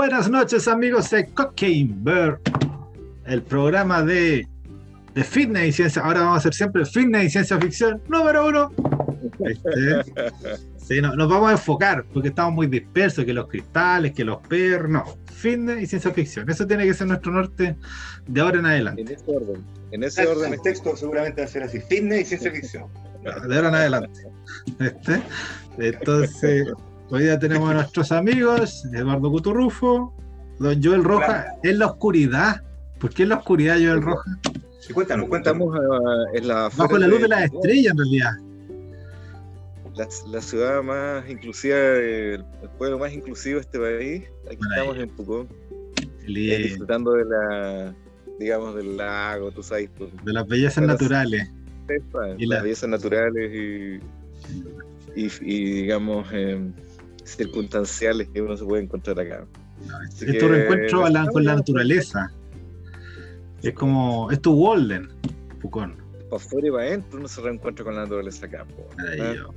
[0.00, 2.40] Buenas noches amigos de Cocaine Bear,
[3.26, 4.48] el programa de,
[5.12, 6.00] de fitness y ciencia.
[6.00, 8.72] Ahora vamos a hacer siempre fitness y ciencia ficción número uno.
[9.40, 10.10] Este,
[10.78, 14.38] sí, no, nos vamos a enfocar porque estamos muy dispersos, que los cristales, que los
[14.38, 15.04] perros, no.
[15.34, 16.48] Fitness y ciencia ficción.
[16.48, 17.76] Eso tiene que ser nuestro norte
[18.26, 19.02] de ahora en adelante.
[19.02, 19.64] En ese orden.
[19.90, 20.54] En ese orden.
[20.54, 22.86] El texto seguramente va a ser así, fitness y ciencia ficción.
[23.22, 24.22] De ahora en adelante.
[24.78, 25.22] Este,
[25.76, 26.68] entonces,
[27.10, 30.14] hoy día tenemos a nuestros amigos, Eduardo Cuturrufo,
[30.58, 32.62] don Joel Roja, en la oscuridad.
[32.98, 34.38] ¿Por qué en la oscuridad, Joel Roja?
[34.80, 35.74] Sí, cuéntanos, cuéntanos.
[36.34, 38.30] en la Bajo la luz de, las estrellas, en realidad.
[39.94, 42.44] La, la, ciudad más inclusiva, el,
[42.78, 44.24] pueblo más inclusivo de este país.
[44.46, 45.48] Aquí estamos en Pucón.
[46.28, 47.94] Eh, disfrutando de la,
[48.38, 49.90] digamos, del lago, tú sabes.
[49.96, 50.10] Pues.
[50.24, 51.50] de las bellezas naturales.
[52.38, 54.00] y las bellezas naturales y,
[55.16, 56.60] y, y digamos, eh,
[57.36, 59.46] circunstanciales que uno se puede encontrar acá.
[60.20, 62.30] es tu reencuentro con la naturaleza.
[63.62, 65.08] Es como, es tu Walden,
[65.60, 65.96] Pucón.
[66.30, 68.66] Para afuera y para adentro uno se reencuentra con la naturaleza acá.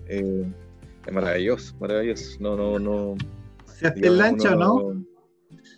[0.09, 0.51] Eh,
[1.05, 2.37] es maravilloso, maravilloso.
[2.39, 3.15] No, no, no.
[3.65, 5.05] ¿Saliste en lancha o no?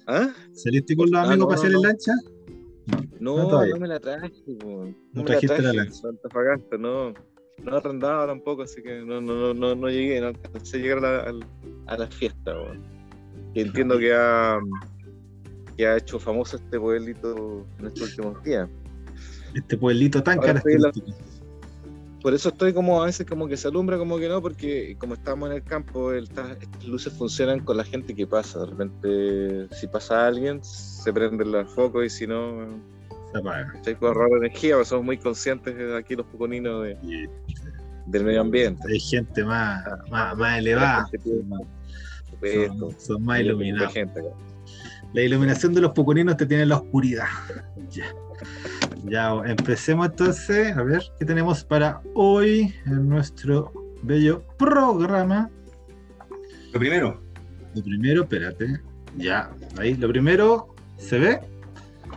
[0.07, 0.33] ¿Ah?
[0.53, 2.11] ¿Saliste con los amigos no, para hacer en lancha?
[3.19, 4.31] No, no, no, me la traje.
[4.47, 6.01] No, no me trajiste la, lancha.
[6.79, 7.13] No.
[7.63, 11.31] No arrendaba tampoco, así que no, no, no, no, llegué, no alcancé a llegar a
[11.31, 11.47] la,
[11.87, 12.53] a la fiesta.
[13.53, 14.59] Y entiendo que ha,
[15.77, 18.69] que ha hecho famoso este pueblito en estos últimos días.
[19.53, 21.07] Este pueblito tan característico.
[22.21, 25.13] Por eso estoy como a veces como que se alumbra, como que no, porque como
[25.13, 28.61] estamos en el campo, estas luces funcionan con la gente que pasa.
[28.61, 32.79] De repente, si pasa alguien, se prende el foco y si no,
[33.35, 33.73] se apaga.
[33.85, 37.29] Hay que ahorrar energía, porque somos muy conscientes aquí los poconinos de,
[38.05, 38.81] del medio ambiente.
[38.91, 41.07] Hay gente más, más, más elevada.
[42.77, 43.93] Son, son, más iluminados.
[45.13, 47.27] La iluminación de los poconinos te tiene en la oscuridad.
[47.91, 48.05] Ya.
[49.05, 50.75] ya, empecemos entonces.
[50.75, 53.71] A ver, ¿qué tenemos para hoy en nuestro
[54.01, 55.49] bello programa?
[56.73, 57.21] Lo primero.
[57.73, 58.81] Lo primero, espérate.
[59.17, 61.39] Ya, ahí, lo primero, ¿se ve?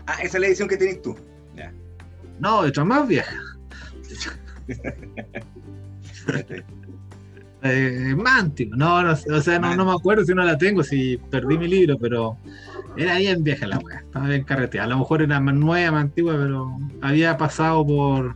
[0.09, 1.15] Ah, esa es la edición que tenés tú.
[1.55, 1.71] Ya.
[2.41, 3.37] No, otra más vieja.
[7.63, 11.19] eh, Mántico, no, no, o sea, no, no, me acuerdo si no la tengo, si
[11.31, 12.39] perdí mi libro, pero
[12.97, 14.87] era bien vieja la wea, estaba bien carreteada.
[14.87, 18.35] A lo mejor era más nueva, más antigua, pero había pasado por,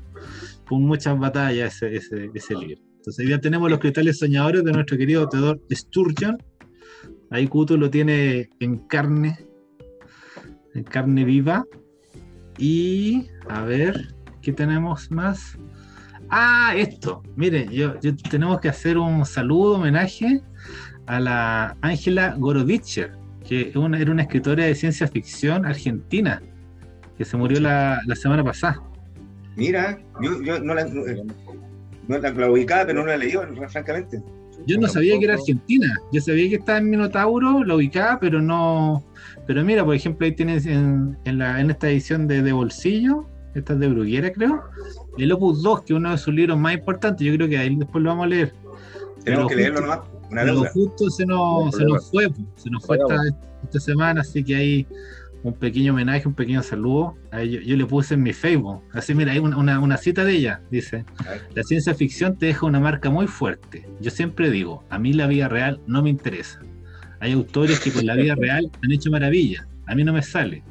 [0.69, 2.83] por muchas batallas ese, ese, ese libro.
[2.97, 6.37] Entonces ya tenemos los cristales soñadores de nuestro querido Theodore Sturgeon.
[7.31, 9.39] Ahí Kuto lo tiene en carne,
[10.75, 11.67] en carne viva.
[12.59, 15.59] Y a ver, ¿qué tenemos más?
[16.29, 17.23] Ah, esto.
[17.37, 20.43] Miren, yo, yo tenemos que hacer un saludo, homenaje
[21.07, 23.13] a la Ángela Goroditscher,
[23.47, 26.43] que era una escritora de ciencia ficción argentina,
[27.19, 28.81] que se murió la, la semana pasada.
[29.57, 33.33] Mira, yo, yo no, la, no, la, ubicaba, pero no la leí,
[33.69, 34.23] francamente.
[34.67, 38.41] Yo no sabía que era argentina, yo sabía que estaba en Minotauro, la ubicaba, pero
[38.41, 39.05] no.
[39.47, 43.27] Pero mira, por ejemplo, ahí tienes en, en, la, en esta edición de, de Bolsillo,
[43.55, 44.63] esta es de Bruguera, creo,
[45.19, 47.75] el Opus 2, que es uno de sus libros más importantes, yo creo que ahí
[47.77, 48.53] después lo vamos a leer.
[49.25, 50.01] Tenemos que leerlo nomás.
[50.31, 53.17] Una pero justo se nos, se nos fue, se nos fue esta,
[53.65, 54.87] esta, semana, así que hay
[55.43, 57.17] un pequeño homenaje, un pequeño saludo.
[57.33, 58.83] Yo, yo, le puse en mi Facebook.
[58.93, 60.61] Así, mira, hay una, una cita de ella.
[60.71, 61.05] Dice,
[61.55, 63.89] la ciencia ficción te deja una marca muy fuerte.
[64.01, 66.61] Yo siempre digo, a mí la vida real no me interesa.
[67.21, 69.67] Hay autores que con la vida real han hecho maravillas.
[69.87, 70.63] A mí no me sale.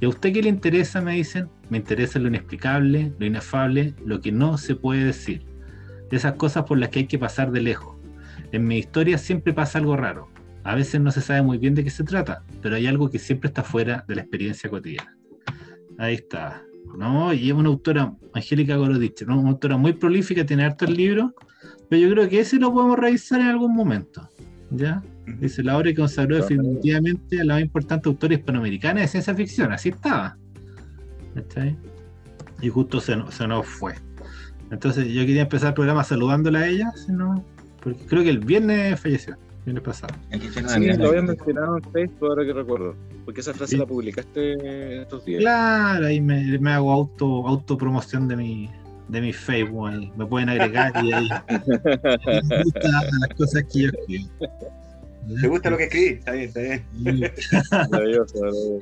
[0.00, 1.00] ¿Y a usted qué le interesa?
[1.00, 1.48] Me dicen.
[1.70, 5.42] Me interesa lo inexplicable, lo inefable, lo que no se puede decir.
[6.10, 7.96] Esas cosas por las que hay que pasar de lejos.
[8.52, 10.28] En mi historia siempre pasa algo raro.
[10.64, 13.18] A veces no se sabe muy bien de qué se trata, pero hay algo que
[13.18, 15.16] siempre está fuera de la experiencia cotidiana.
[15.98, 16.62] Ahí está.
[16.96, 17.32] ¿no?
[17.32, 19.40] Y es una autora, Angélica Gorodich, ¿no?
[19.40, 21.32] una autora muy prolífica, tiene hartos libros,
[21.88, 24.28] pero yo creo que ese lo podemos revisar en algún momento.
[24.70, 25.02] ¿Ya?
[25.40, 29.72] Dice la obra que consagró definitivamente a la más importante autora hispanoamericana de ciencia ficción,
[29.72, 30.36] así estaba.
[31.34, 31.74] ¿Está
[32.60, 33.94] Y justo se, se, nos fue.
[34.70, 37.44] Entonces yo quería empezar el programa saludándola a ella, sino,
[37.80, 39.36] porque creo que el viernes falleció,
[39.72, 40.14] viernes pasado.
[40.30, 42.96] Sí, lo había mencionado en Facebook, ahora que recuerdo.
[43.24, 43.76] Porque esa frase ¿Sí?
[43.76, 45.40] la publicaste estos días.
[45.40, 48.70] Claro, ahí me, me hago auto autopromoción de mi,
[49.08, 50.12] de mi Facebook, ahí.
[50.16, 54.28] me pueden agregar y ahí me gustan las cosas que yo escribo.
[55.40, 56.06] ¿Te gusta lo que escribí?
[56.06, 56.84] Está bien, está bien.
[57.90, 58.38] Maravilloso,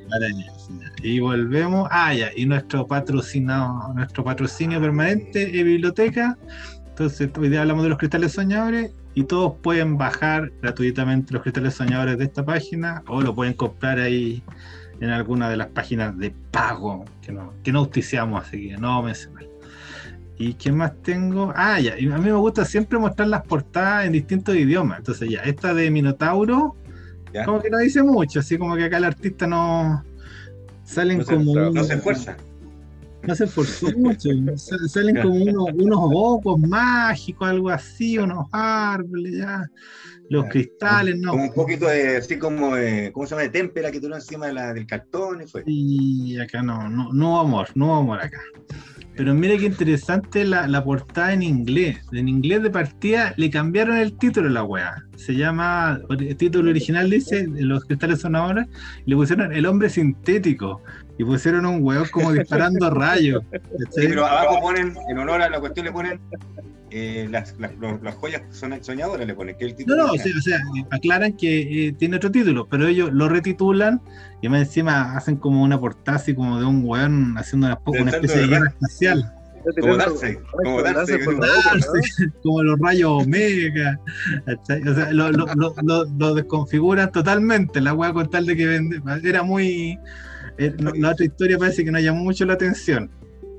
[0.09, 0.71] maravilloso.
[1.03, 1.89] Y volvemos.
[1.91, 6.37] Ah, ya, y nuestro patrocinado, nuestro patrocinio permanente es biblioteca.
[6.99, 11.75] Entonces, hoy día hablamos de los cristales soñadores y todos pueden bajar gratuitamente los cristales
[11.75, 14.41] soñadores de esta página o lo pueden comprar ahí
[14.99, 19.03] en alguna de las páginas de pago que no, que no auspiciamos, así que no
[19.03, 19.47] me mal.
[20.39, 21.53] ¿Y qué más tengo?
[21.55, 24.97] Ah, ya, a mí me gusta siempre mostrar las portadas en distintos idiomas.
[24.97, 26.75] Entonces, ya, esta de Minotauro,
[27.45, 30.03] como que no dice mucho, así como que acá el artista no.
[30.83, 31.53] Salen como.
[31.53, 32.37] no se esfuerza.
[33.27, 34.29] No se esforzó mucho.
[34.55, 39.65] Salen como unos, unos mágicos, algo así, unos árboles, ya.
[40.29, 41.31] Los cristales, ¿no?
[41.31, 42.71] Como un poquito de, así como,
[43.13, 43.43] ¿cómo se llama?
[43.43, 45.63] De témpera que tuvo encima de la, del cartón y fue.
[45.65, 48.39] Y acá no, no, no amor, no amor acá.
[49.17, 51.97] Pero mira qué interesante la, la, portada en inglés.
[52.11, 55.03] En inglés de partida le cambiaron el título a la weá.
[55.15, 58.67] Se llama, el título original dice, Los cristales son ahora,
[59.05, 60.81] le pusieron El hombre sintético.
[61.17, 63.43] Y pusieron un weón como disparando rayos.
[63.91, 66.19] Sí, pero abajo ponen, en honor a la cuestión, le ponen
[66.89, 67.71] eh, las, las,
[68.01, 69.97] las, joyas son soñadoras, le ponen que el título.
[69.97, 70.59] No, no, o sea,
[70.91, 74.01] aclaran que eh, tiene otro título, pero ellos lo retitulan
[74.41, 78.11] y más encima hacen como una portada así como de un weón haciendo una, una
[78.11, 79.33] especie de guerra espacial.
[79.81, 81.19] Como darse, como darse,
[82.43, 83.99] como los rayos omega.
[84.47, 89.01] O sea, lo, lo, lo, lo, desconfiguran totalmente la weá con tal de que vende.
[89.23, 89.99] Era muy
[90.57, 93.09] eh, la otra historia parece que no llamó mucho la atención.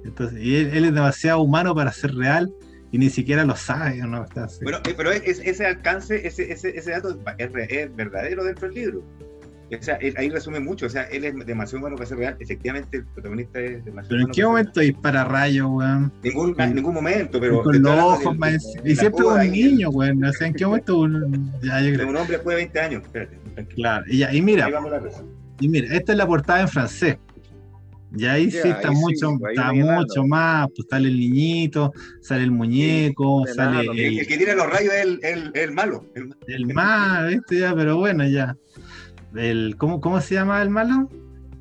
[0.05, 2.53] Entonces, y él, es demasiado humano para ser real
[2.91, 3.99] y ni siquiera lo sabe.
[3.99, 4.25] ¿no?
[4.61, 9.05] Pero, eh, pero ese alcance, ese, ese, ese dato es, verdadero dentro del libro.
[9.71, 10.87] O sea, ahí resume mucho.
[10.87, 12.37] O sea, él es demasiado humano para ser real.
[12.41, 16.11] Efectivamente, el protagonista es demasiado ¿Pero en qué momento dispara rayos, weón?
[16.23, 17.63] Ningún, en ningún momento, pero.
[17.63, 18.37] Con los ojos,
[18.83, 20.25] y siempre un niño, weón.
[20.25, 23.03] O sea, ¿en qué momento un, ya, un hombre después de 20 años?
[23.05, 23.39] Espérate,
[23.75, 24.71] claro, y, y mira.
[25.61, 27.19] Y mira, esta es la portada en francés.
[28.17, 33.47] Y ahí sí está mucho, está mucho más, pues sale el niñito, sale el muñeco,
[33.47, 36.07] sale el, el, que tira los rayos es el, el, el malo.
[36.47, 37.59] El, malo, ¿viste?
[37.59, 38.57] Ya, pero bueno, ya.
[39.37, 41.11] El, ¿cómo, ¿Cómo se llama el malo?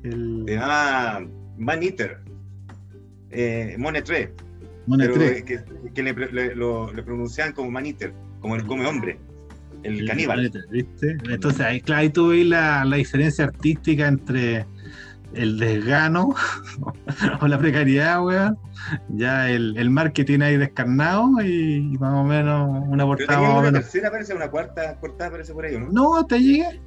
[0.02, 0.44] El...
[0.46, 1.28] Se llama
[1.58, 2.18] Man Eater.
[3.30, 4.32] Eh, Monetre.
[4.86, 5.44] Monetre.
[5.44, 5.60] Que,
[5.92, 9.18] que le, le, lo, le, pronuncian como Man Eater, como el come hombre
[9.82, 10.50] el, caníbal.
[10.70, 11.16] ¿viste?
[11.28, 14.66] Entonces ahí, claro, ahí tú la, la diferencia artística entre
[15.34, 16.34] el desgano
[17.40, 18.58] o la precariedad, weón.
[19.08, 23.58] Ya el, el marketing ahí descarnado y, más o menos una portada.
[23.58, 25.88] Una tercera aparece, una cuarta portada aparece por ahí, ¿no?
[25.90, 26.80] No, te llegué.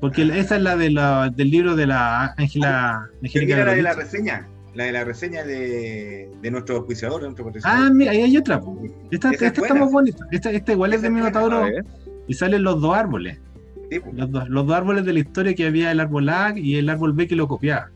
[0.00, 0.36] Porque ah.
[0.36, 3.08] esa es la, de la del libro de la Ángela.
[3.22, 7.52] Angélica la de la reseña la de la reseña de, de nuestro auspiciador, de nuestro
[7.64, 8.60] Ah, mira, ahí hay otra.
[9.10, 10.26] Esta, esta, está muy bonita.
[10.30, 11.66] Esta, esta igual es de Minotauro
[12.26, 13.38] y salen los dos árboles.
[14.12, 16.88] los, dos, los, dos, árboles de la historia que había el árbol A y el
[16.88, 17.90] árbol B que lo copiaba.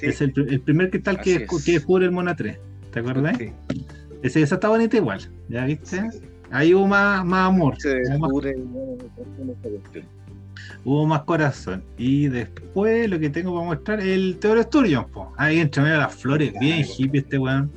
[0.00, 2.58] Es el, el, primer cristal que, que descubre el Mona 3.
[2.92, 3.36] ¿Te acuerdas?
[3.38, 3.52] Sí.
[4.22, 5.20] Ese, esa está bonita igual.
[5.48, 6.02] ¿Ya viste?
[6.50, 7.76] Ahí hubo más, más amor.
[7.78, 8.54] Se descubre
[10.84, 11.84] hubo más corazón.
[11.96, 15.06] Y después lo que tengo para mostrar es el Teoro Sturgeon.
[15.36, 17.70] Ahí entre medio de las flores, bien hippie este weón.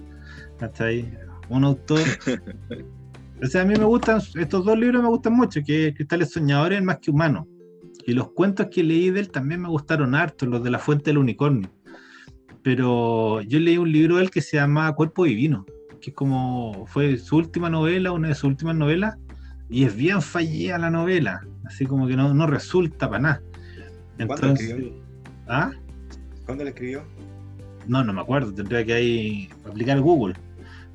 [0.60, 1.12] Hasta ahí.
[1.50, 2.00] Un autor.
[3.44, 6.32] o sea, a mí me gustan, estos dos libros me gustan mucho, que es Cristales
[6.32, 7.48] Soñadores más que Humano.
[8.06, 11.06] Y los cuentos que leí de él también me gustaron harto, los de la Fuente
[11.06, 11.70] del Unicornio.
[12.62, 15.66] Pero yo leí un libro de él que se llama Cuerpo Divino,
[16.02, 19.18] que es como, fue su última novela, una de sus últimas novelas,
[19.70, 23.42] y es bien fallida la novela así como que no, no resulta para nada.
[24.28, 24.94] ¿Cuándo escribió?
[25.48, 25.72] ¿Ah?
[26.46, 27.04] ¿Cuándo le escribió?
[27.88, 30.36] No, no me acuerdo, tendría que ahí aplicar Google.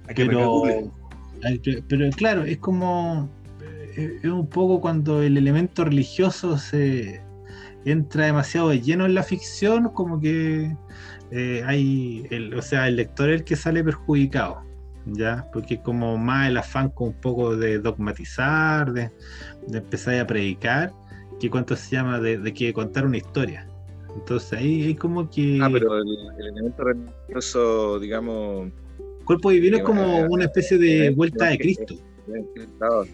[0.08, 0.90] Hay que pero, Google.
[1.88, 3.28] pero claro, es como
[3.96, 7.20] eh, es un poco cuando el elemento religioso se
[7.84, 10.74] entra demasiado de lleno en la ficción, como que
[11.30, 14.62] eh, hay, el, o sea, el lector es el que sale perjudicado,
[15.06, 15.46] ¿ya?
[15.52, 19.10] Porque es como más el afán con un poco de dogmatizar, de,
[19.66, 20.92] de empezar a predicar,
[21.40, 23.66] que cuánto se llama de, que contar una historia.
[24.14, 25.58] Entonces ahí hay como que...
[25.62, 28.70] Ah, pero el, elemento religioso, digamos...
[29.24, 31.94] Cuerpo divino es como una especie de vuelta de Cristo.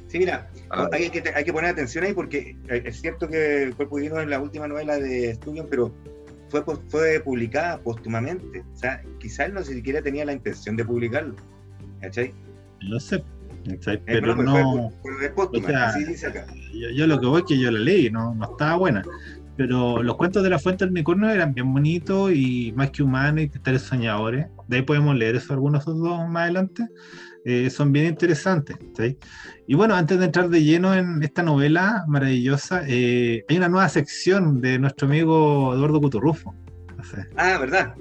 [0.09, 3.65] Sí, mira, ah, hay, que, hay que poner atención ahí porque eh, es cierto que
[3.65, 5.93] el Cuerpo Divino es la última novela de Studium, pero
[6.49, 8.61] fue, fue publicada póstumamente.
[8.61, 11.35] O sea, quizás no siquiera tenía la intención de publicarlo.
[12.01, 12.33] ¿Cachai?
[12.89, 13.23] No sé,
[14.05, 14.93] pero no.
[16.95, 19.03] Yo, lo que voy es que yo la leí, no, no estaba buena.
[19.57, 23.45] Pero los cuentos de la fuente del unicornio eran bien bonitos y más que humanos
[23.45, 24.47] y cristales soñadores.
[24.69, 26.87] De ahí podemos leer eso algunos de dos más adelante.
[27.45, 28.77] Eh, son bien interesantes.
[29.67, 33.89] Y bueno, antes de entrar de lleno en esta novela maravillosa, eh, hay una nueva
[33.89, 36.55] sección de nuestro amigo Eduardo Cuturrufo.
[37.37, 37.95] Ah, ¿verdad?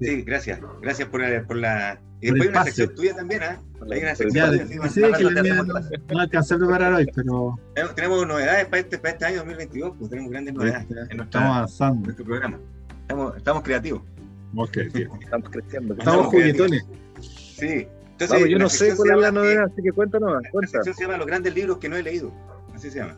[0.00, 0.60] Sí, gracias.
[0.80, 3.58] Gracias por, por la Y después hay una sección tuya también, ¿ah?
[3.60, 3.84] ¿eh?
[3.92, 4.88] Hay una sección tuya.
[4.88, 7.58] Sí, que la mía no, no alcancé a preparar hoy, pero.
[7.94, 11.56] Tenemos, novedades para este, para este año 2022, pues tenemos grandes novedades en, nuestra, estamos
[11.56, 11.96] avanzando.
[11.96, 12.58] en nuestro programa.
[13.02, 14.02] Estamos, estamos creativos.
[14.50, 15.18] Estamos creciendo.
[15.20, 15.94] Estamos creciendo.
[15.94, 16.84] Estamos juguetones.
[17.20, 17.88] Sí.
[18.12, 20.42] Entonces, Vamos, yo no sé cuál es la novedad, así que cuéntanos.
[20.50, 20.78] Cuenta.
[20.78, 22.32] La sección se llama Los grandes libros que no he leído.
[22.74, 23.16] Así se llama.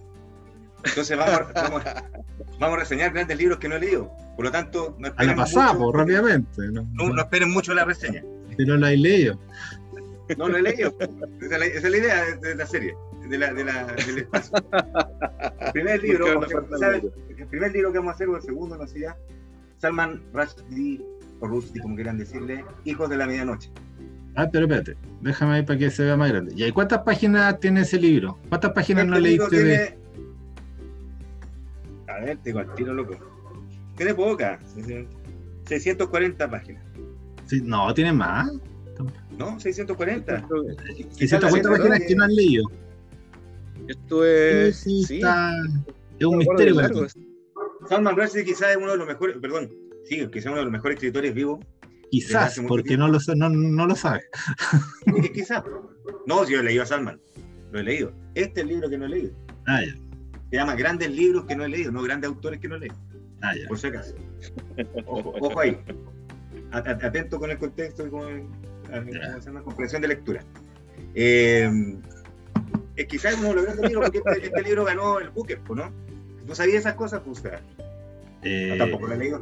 [0.85, 1.83] Entonces vamos, vamos,
[2.59, 4.11] vamos, a reseñar grandes libros que no he leído.
[4.37, 5.31] Por lo tanto, no esperen.
[5.31, 6.63] A la pasamos rápidamente.
[6.73, 8.23] No, no, esperen mucho la reseña.
[8.57, 9.39] Si no la he leído.
[10.37, 10.95] No lo he leído.
[11.41, 12.95] Esa es la, idea de, la serie,
[13.29, 14.57] de la, de la, del espacio.
[15.61, 16.27] El primer libro,
[17.37, 19.17] el primer libro que vamos a hacer, o el segundo, no sé ya,
[19.79, 21.03] Salman Rushdie,
[21.41, 23.71] o Rushdie, como quieran decirle, Hijos de la Medianoche.
[24.35, 26.55] Ah, pero espérate, déjame ahí para que se vea más grande.
[26.57, 28.39] ¿Y cuántas páginas tiene ese libro?
[28.49, 29.99] ¿Cuántas páginas no este leíste de.?
[32.09, 33.17] A ver, tengo al tiro loco.
[33.97, 34.59] Tiene poca,
[35.67, 36.83] 640 páginas.
[37.53, 38.51] Sí, no, tiene más.
[39.37, 40.49] No, 640.
[41.11, 42.65] 640 páginas que no han leído.
[43.87, 44.79] Esto es.
[44.79, 45.53] Sí, sí, Está...
[46.19, 46.77] Es un misterio.
[47.91, 49.71] Salman Rushdie quizás es uno de los mejores, perdón,
[50.05, 51.59] sí, quizás uno de los mejores escritores vivos
[52.11, 54.23] Quizás, porque no lo, no, no lo sabe.
[55.35, 55.63] Quizás.
[56.27, 57.21] No, si yo he leído a Salman.
[57.71, 58.15] Lo he leído.
[58.35, 59.35] Este es el libro que no he leído.
[59.67, 59.95] Ah, ya.
[60.49, 62.97] Se llama Grandes libros que no he leído, no grandes autores que no he leído.
[63.43, 63.69] Ah, ya.
[63.69, 64.15] Por si acaso.
[65.07, 65.79] Ojo, ahí.
[66.73, 68.49] Atento con el contexto y con,
[68.91, 70.43] la comprensión de lectura.
[71.15, 71.71] Eh,
[73.09, 75.93] quizás uno los grandes libros, porque este, este, libro ganó el Booker, ¿no?
[76.47, 77.21] ¿No sabías esas cosas?
[77.25, 77.43] Pues,
[78.45, 78.77] eh,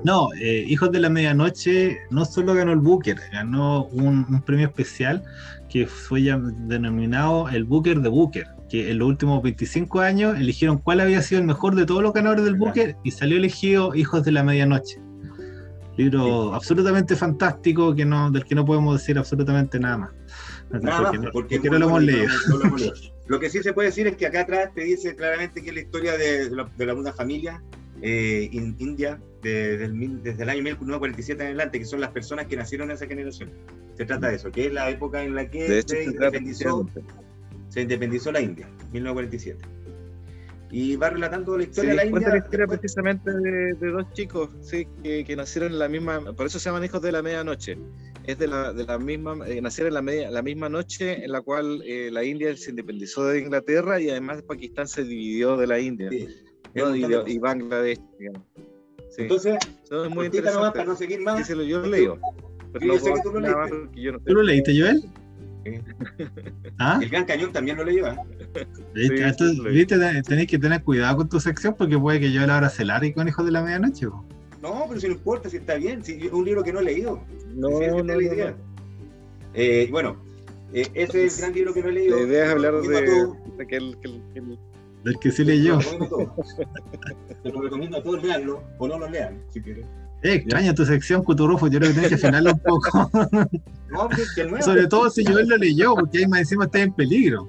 [0.04, 5.22] no, eh, Hijos de la Medianoche no solo ganó el Booker, ganó un, premio especial
[5.70, 10.78] que fue ya denominado el Booker de Booker, que en los últimos 25 años eligieron
[10.78, 14.24] cuál había sido el mejor de todos los ganadores del Booker y salió elegido Hijos
[14.24, 15.00] de la Medianoche.
[16.00, 20.10] Libro absolutamente fantástico que no, del que no podemos decir absolutamente nada más.
[21.32, 22.28] porque, no, lo hemos leído.
[23.26, 25.74] Lo que sí se puede decir es que acá atrás te dice claramente que es
[25.74, 27.62] la historia de, de, la, una familia
[28.00, 32.96] eh, India desde el año 1947 en adelante, que son las personas que nacieron en
[32.96, 33.50] esa generación.
[33.96, 36.88] Se trata de eso, que es la época en la que se, independizó,
[37.68, 39.79] se independizó la India, 1947
[40.70, 42.28] y va relatando la historia de la India.
[42.28, 46.68] la historia precisamente de, dos chicos sí, que, nacieron en la misma, por eso se
[46.68, 47.76] llaman hijos de la medianoche.
[48.24, 51.32] Es de la, de la misma, eh, nacieron en la, media, la misma noche en
[51.32, 55.66] la cual eh, la India se independizó de Inglaterra y además Pakistán se dividió de
[55.66, 58.42] la India y, Bangladesh, digamos.
[59.16, 60.78] Entonces, Eso es muy interesante.
[60.78, 61.44] para no seguir más.
[61.44, 62.18] Sí, yo lo leo.
[62.72, 64.00] Pero yo sé que tú lo leíste.
[64.00, 65.02] Yo no ¿Tú lo leíste, Joel?
[66.78, 66.98] ¿Ah?
[67.02, 68.06] El Gran Cañón también lo leyó.
[68.08, 68.16] ¿eh?
[68.94, 69.08] Sí,
[69.70, 70.22] ¿Viste?
[70.22, 73.28] Tenéis que tener cuidado con tu sección porque puede que yo ahora se largue con
[73.28, 74.06] Hijos de la Medianoche.
[74.62, 76.04] No, pero si no importa, si está bien.
[76.04, 77.22] Si es un libro que no he leído.
[77.54, 78.14] No, no.
[79.54, 80.16] Eh, bueno,
[80.72, 82.16] eh, ese es el gran libro que no he leído.
[82.18, 84.58] La idea es hablar de, de que el, que el
[85.04, 85.78] del que sí leyó.
[87.42, 89.84] Te lo recomiendo a todos leanlo o no lo lean, si quieren.
[90.22, 93.10] Eh, extraña tu sección, Cuturufo, yo creo que tienes que afinarlo un poco.
[93.90, 96.80] no, que nuevo, Sobre todo si yo él lo leyó, porque ahí más encima está
[96.80, 97.48] en peligro.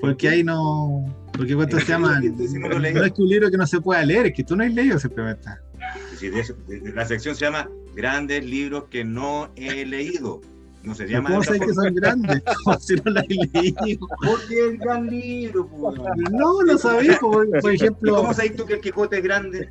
[0.00, 1.04] Porque ahí no.
[1.36, 2.20] Porque cuánto se llama.
[2.20, 4.72] No, es que un libro que no se pueda leer, es que tú no has
[4.72, 5.48] leído simplemente.
[6.94, 10.40] la sección se llama Grandes libros que no he leído.
[10.86, 11.30] No se llama.
[11.30, 12.42] ¿Cómo sabes que son grandes?
[12.80, 13.02] Si no.
[14.24, 15.68] Porque es gran libro,
[16.30, 18.16] No, lo sabía, por, ejemplo.
[18.16, 19.68] ¿Cómo sabes tú que el Quijote es grande?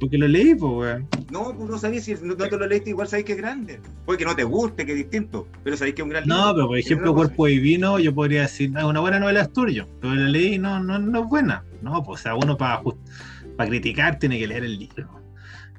[0.00, 1.08] Porque lo leí, pues, weón.
[1.30, 3.80] No, pues no sabías, si no, te lo leíste, igual sabéis que es grande.
[4.04, 6.36] Puede que no te guste, que es distinto, pero sabéis que es un gran libro.
[6.36, 9.86] No, pero por ejemplo, Cuerpo Divino, yo podría decir, es una buena novela es tuyo,
[10.00, 11.64] pero la leí no, no, no es buena.
[11.80, 12.82] No, pues, o sea, uno para,
[13.56, 15.08] para criticar tiene que leer el libro.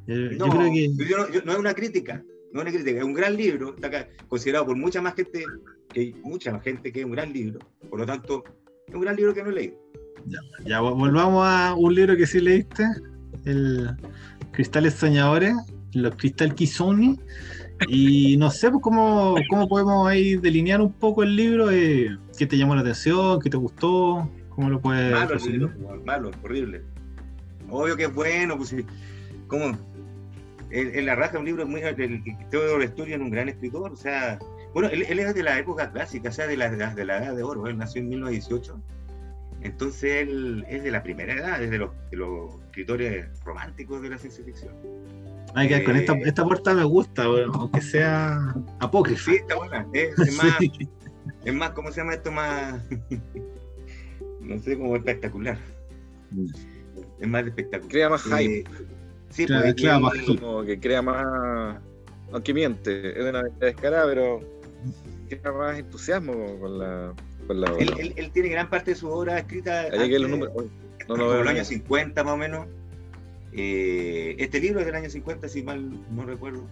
[0.08, 1.42] Yo, no, creo que.
[1.44, 4.78] no es una crítica no es una crítica, es un gran libro, está considerado por
[4.78, 5.44] mucha más gente,
[5.94, 8.44] que mucha más gente que es un gran libro, por lo tanto,
[8.88, 9.76] es un gran libro que no he leído.
[10.66, 12.84] Ya, volvamos a un libro que sí leíste,
[13.46, 13.96] el
[14.52, 15.56] Cristales Soñadores,
[15.94, 17.20] los Cristal Kizoni,
[17.88, 22.46] y no sé pues, cómo, cómo podemos ahí delinear un poco el libro, eh, qué
[22.46, 25.12] te llamó la atención, qué te gustó, cómo lo puedes...
[25.12, 25.72] Malo,
[26.04, 26.82] malo, horrible.
[27.70, 28.74] Obvio que es bueno, pues
[29.48, 29.78] ¿cómo?
[30.72, 34.40] En la raja un libro muy lo estudia en un gran escritor, o sea,
[34.74, 37.44] bueno, él, es de la época clásica, o sea, de la, de la edad de
[37.44, 38.82] oro, él nació en 1918,
[39.62, 44.18] entonces él es de la primera edad, es de los, los escritores románticos de la
[44.18, 44.74] ciencia ficción.
[45.56, 49.32] Ay, que con esta, eh, esta puerta me gusta, aunque sea apócrifa.
[49.32, 50.58] Sí, está buena, es, más,
[51.46, 52.32] es más, ¿cómo se llama esto?
[52.32, 52.84] Más,
[54.42, 55.58] no sé, como espectacular.
[56.32, 56.46] Mm.
[57.20, 57.90] Es más espectacular.
[57.90, 58.60] Crea más hype.
[58.60, 58.64] Eh,
[59.30, 61.78] Sí, pues, crea más como que crea más.
[62.32, 64.42] Aunque miente, es una descarada, pero.
[65.58, 67.14] más entusiasmo con la.
[67.48, 69.84] Con la él, él, tiene gran parte de su obra escrita.
[69.84, 70.54] Antes, los números,
[71.08, 72.68] no, no, el año 50 más o menos.
[73.54, 76.64] Eh, este libro es del año 50, si mal no recuerdo.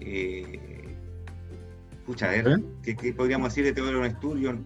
[0.00, 0.60] Eh,
[2.06, 2.62] pucha, a ver, ¿Eh?
[2.82, 4.64] ¿qué, ¿qué, podríamos decir de Teodoro Sturgeon?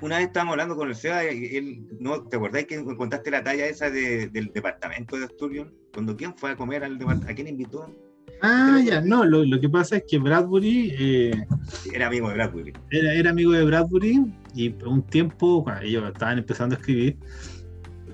[0.00, 3.42] Una vez estábamos hablando con el Seba y él, ¿no, ¿te acordáis que contaste la
[3.42, 5.74] talla esa de, del departamento de Asturion?
[5.92, 7.92] Cuando quién fue a comer al departamento, ¿a quién invitó?
[8.40, 10.94] Ah, ya, no, lo, lo, que pasa es que Bradbury...
[10.98, 11.46] Eh,
[11.92, 12.72] era amigo de Bradbury.
[12.90, 17.16] Era, era amigo de Bradbury y un tiempo, cuando ellos estaban empezando a escribir,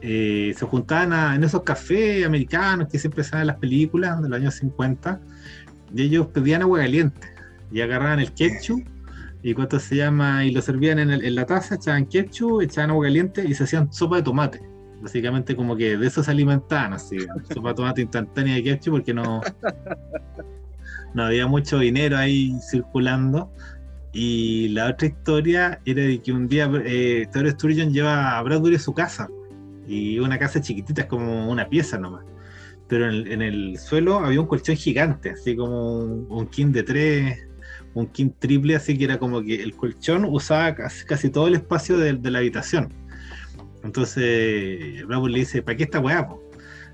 [0.00, 4.38] eh, se juntaban en esos cafés americanos que siempre salen en las películas de los
[4.38, 5.20] años 50
[5.94, 7.28] y ellos pedían agua caliente
[7.72, 8.86] y agarraban el ketchup
[9.42, 13.04] y cuánto se llama y lo servían en, en, la taza, echaban ketchup, echaban agua
[13.04, 14.60] caliente y se hacían sopa de tomate.
[15.00, 17.18] Básicamente como que de eso se alimentaban así,
[17.54, 19.40] sopa de tomate instantánea de ketchup porque no,
[21.14, 23.50] no había mucho dinero ahí circulando.
[24.12, 28.76] Y la otra historia era de que un día eh, Theodore Sturgeon lleva a Bradbury
[28.76, 29.28] a su casa
[29.86, 32.24] y una casa chiquitita, es como una pieza nomás.
[32.88, 37.47] Pero en el, suelo había un colchón gigante, así como un, un king de tres,
[37.98, 41.98] un king triple, así que era como que el colchón usaba casi, todo el espacio
[41.98, 42.92] de, la habitación.
[43.82, 46.28] Entonces, Bravo le dice, ¿para qué esta weá?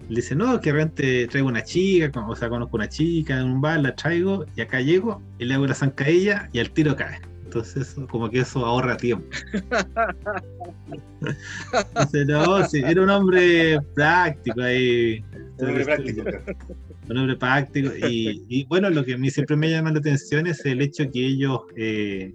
[0.09, 3.61] Le dice, no, que realmente traigo una chica, o sea, conozco una chica en un
[3.61, 7.21] bar, la traigo, y acá llego, y le hago la zancadilla, y al tiro cae.
[7.45, 9.27] Entonces, como que eso ahorra tiempo.
[12.01, 15.25] Dice, no, sí, era un hombre práctico ahí.
[15.59, 16.23] Un hombre práctico.
[17.09, 17.91] Un hombre práctico.
[18.01, 21.27] Y, bueno, lo que a mí siempre me llama la atención es el hecho que
[21.27, 22.35] ellos eh,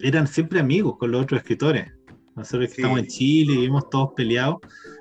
[0.00, 1.92] eran siempre amigos con los otros escritores.
[2.34, 4.56] Nosotros que estamos en Chile y vivimos todos peleados,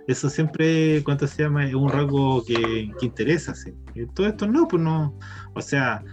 [0.07, 1.65] eso siempre, ¿cuánto se llama?
[1.65, 3.55] Es un rasgo que, interesa.
[3.55, 3.71] ¿sí?
[3.95, 5.17] Y todo esto no, pues no.
[5.53, 6.03] O sea,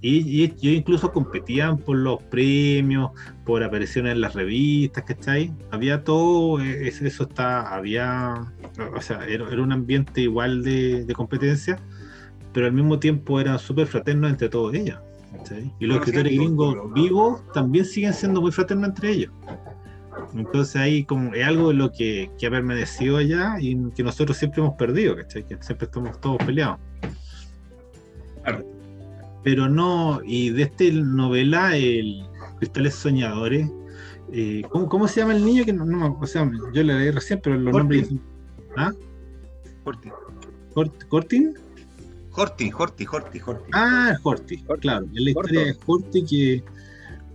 [0.00, 3.10] y, y, incluso competían por los premios,
[3.44, 5.52] por apariciones en las revistas, ¿cachai?
[5.70, 8.52] Había todo, eh, eso está, había,
[8.94, 11.78] o sea, era, un ambiente igual de, competencia,
[12.54, 14.98] pero al mismo tiempo eran súper fraternos entre todos ellos.
[15.78, 19.32] Y los escritores gringos vivos también siguen siendo muy fraternos entre ellos.
[20.34, 24.38] Entonces ahí como es algo de lo que, que, ha permanecido allá y que nosotros
[24.38, 25.46] siempre hemos perdido, ¿cachai?
[25.46, 26.78] Que siempre estamos todos peleados.
[28.42, 28.74] Claro
[29.44, 32.26] pero no, y de esta novela, el
[32.58, 33.70] Cristales Soñadores,
[34.32, 35.66] eh, ¿cómo, se llama el niño?
[35.66, 38.08] que no, no O sea, yo le leí recién, pero los nombres
[38.76, 38.90] ¿Ah?
[39.84, 40.08] Horti.
[41.08, 41.54] ¿Cortin?
[42.34, 43.70] Horti, Horti, Horti, Horti.
[43.72, 45.06] Ah, Horti, claro.
[45.14, 46.64] Es la historia de Horti que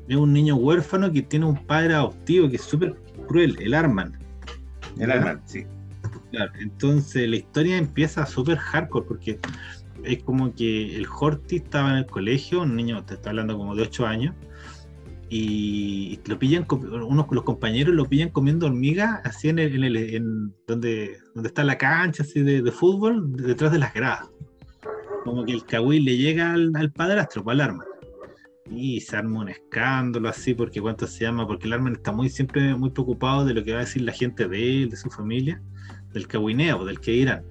[0.08, 2.96] es un niño huérfano que tiene un padre adoptivo que es súper
[3.28, 4.18] cruel, el Arman.
[4.98, 5.66] El Arman, sí.
[6.32, 9.40] Claro, entonces la historia empieza súper hardcore porque
[10.04, 13.76] es como que el Horty estaba en el colegio, un niño, te está hablando como
[13.76, 14.36] de 8 años,
[15.30, 21.18] y lo pillan, unos los compañeros lo pillan comiendo hormigas así en el, en donde,
[21.36, 24.28] donde está la cancha así de, fútbol, detrás de las gradas.
[25.24, 27.86] Como que el Kawhi le llega al, padrastro, para pues, el arma.
[28.72, 32.30] Y se arma un escándalo así, porque cuánto se llama, porque el arma está muy
[32.30, 35.10] siempre muy preocupado de lo que va a decir la gente de él, de su
[35.10, 35.62] familia,
[36.14, 37.44] del Kawineo, del que irán.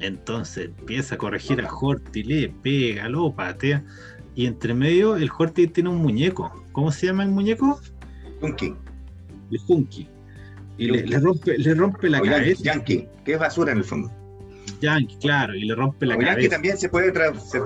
[0.00, 3.84] Entonces empieza a corregir a Horty, le pega, lo patea.
[4.34, 6.64] Y entre medio el Horty tiene un muñeco.
[6.72, 7.80] ¿Cómo se llama el muñeco?
[8.40, 8.74] Hunky.
[9.50, 10.08] El Hunky.
[10.78, 12.62] Y le, rompe, le rompe la cabeza.
[12.62, 14.10] Yankee, que es basura en el fondo.
[14.80, 16.32] Yankee, claro, y le rompe la cabeza.
[16.32, 17.60] Yankee también se puede, se,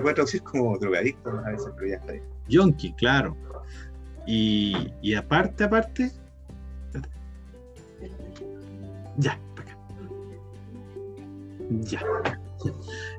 [0.00, 2.20] puede traducir como drogadicto a veces, pero ya está ahí.
[2.48, 3.36] Yankee, claro.
[4.26, 6.10] Y, y aparte, aparte.
[9.16, 9.38] Ya,
[11.70, 12.00] ya.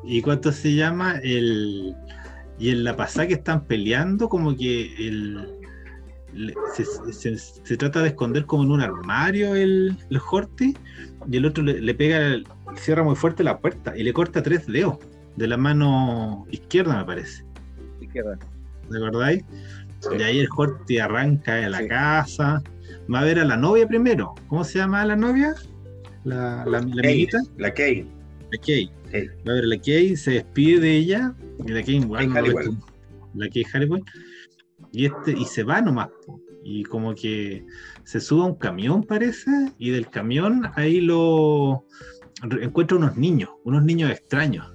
[0.04, 1.20] ¿Y cuánto se llama?
[1.24, 1.96] El,
[2.58, 5.60] y en la pasada que están peleando, como que el,
[7.64, 10.76] se, trata de esconder como en un armario el, el Horty
[11.30, 12.38] y el otro le, pega,
[12.76, 14.98] cierra muy fuerte la puerta y le corta tres dedos
[15.36, 17.44] de la mano izquierda, me parece.
[18.02, 18.38] Izquierda.
[18.90, 19.34] ¿De verdad?
[20.18, 22.62] Y ahí el Horty arranca de la casa.
[23.14, 24.34] Va a ver a la novia primero.
[24.48, 25.54] ¿Cómo se llama la novia?
[26.24, 27.40] La, la, la amiguita.
[27.58, 28.08] La Kay
[28.52, 28.92] la Kay.
[29.14, 31.34] A ver, la Kay se despide de ella,
[31.66, 32.00] y la Kay,
[33.34, 33.90] la Kay Harry
[34.92, 36.10] y este, y se va nomás,
[36.64, 37.66] y como que
[38.04, 41.86] se sube a un camión parece, y del camión ahí lo
[42.62, 44.72] encuentra unos niños, unos niños extraños,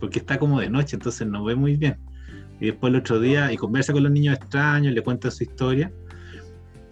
[0.00, 1.96] porque está como de noche, entonces no ve muy bien.
[2.60, 5.92] Y después el otro día, y conversa con los niños extraños, le cuenta su historia,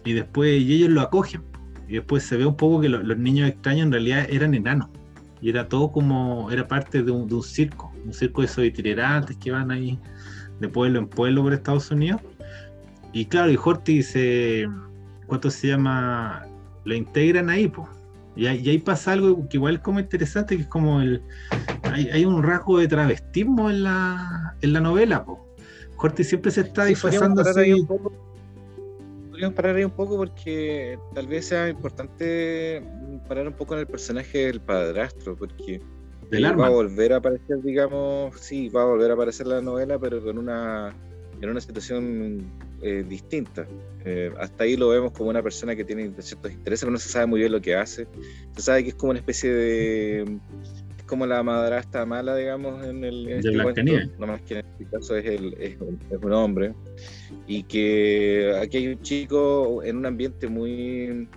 [0.03, 1.43] y después y ellos lo acogen.
[1.87, 4.89] Y después se ve un poco que los niños extraños en realidad eran enanos
[5.41, 8.63] y era todo como, era parte de un, de un circo, un circo de esos
[8.63, 9.99] itinerantes que van ahí
[10.59, 12.21] de pueblo en pueblo por Estados Unidos.
[13.11, 14.69] y claro, y Horty se.
[15.25, 16.45] ¿Cuánto se llama?
[16.85, 17.89] Lo integran ahí, pues.
[18.35, 21.21] Y ahí, pasa algo que igual es como interesante, que es como el.
[21.83, 25.39] Hay, un rasgo de travestismo en la, en la novela, pues.
[25.97, 27.85] Horty siempre se está disfrazando así.
[29.29, 32.83] Podríamos parar ahí un poco porque tal vez sea importante
[33.27, 35.81] parar un poco en el personaje del padrastro, porque
[36.33, 40.23] va a volver a aparecer, digamos, sí, va a volver a aparecer la novela, pero
[40.23, 40.95] con una,
[41.39, 42.45] en una situación
[42.81, 43.67] eh, distinta.
[44.05, 47.09] Eh, hasta ahí lo vemos como una persona que tiene ciertos intereses, pero no se
[47.09, 48.07] sabe muy bien lo que hace.
[48.55, 50.21] Se sabe que es como una especie de.
[50.97, 53.27] Es como la madrastra mala, digamos, en el.
[53.27, 53.83] En este cuento,
[54.17, 56.73] no más que en este caso es, el, es, un hombre.
[57.45, 61.27] Y que aquí hay un chico en un ambiente muy,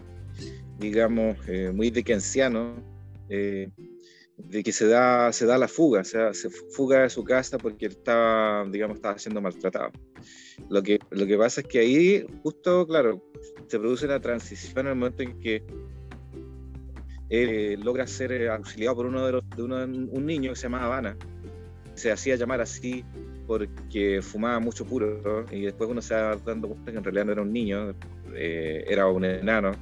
[0.78, 2.74] digamos, eh, muy dickensiano.
[4.36, 7.56] De que se da, se da la fuga, o sea, se fuga de su casa
[7.56, 9.92] porque estaba, digamos, estaba siendo maltratado.
[10.68, 13.22] Lo que, lo que pasa es que ahí, justo, claro,
[13.68, 15.64] se produce la transición en el momento en que
[17.30, 20.64] él eh, logra ser eh, auxiliado por uno de los, de un niño que se
[20.64, 21.16] llamaba Habana.
[21.94, 23.04] Se hacía llamar así
[23.46, 27.32] porque fumaba mucho puro y después uno se va dando cuenta que en realidad no
[27.32, 27.94] era un niño,
[28.34, 29.72] eh, era un enano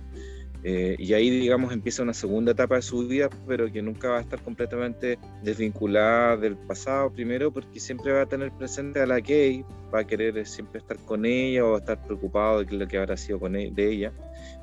[0.64, 4.18] eh, y ahí, digamos, empieza una segunda etapa de su vida, pero que nunca va
[4.18, 9.20] a estar completamente desvinculada del pasado, primero, porque siempre va a tener presente a la
[9.20, 13.16] Kay, va a querer siempre estar con ella o estar preocupado de lo que habrá
[13.16, 14.12] sido con e-, de ella,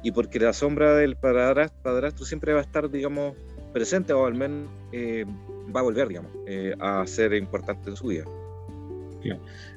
[0.01, 3.35] y porque la sombra del padrastro, siempre va a estar, digamos,
[3.73, 5.25] presente o al menos eh,
[5.75, 8.25] va a volver, digamos, eh, a ser importante en su vida.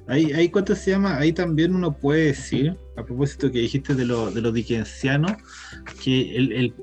[0.08, 1.16] Ahí, ahí, ¿cuánto se llama?
[1.16, 5.32] Ahí también uno puede decir, a propósito que dijiste de lo, de los dickensianos,
[6.02, 6.74] que el,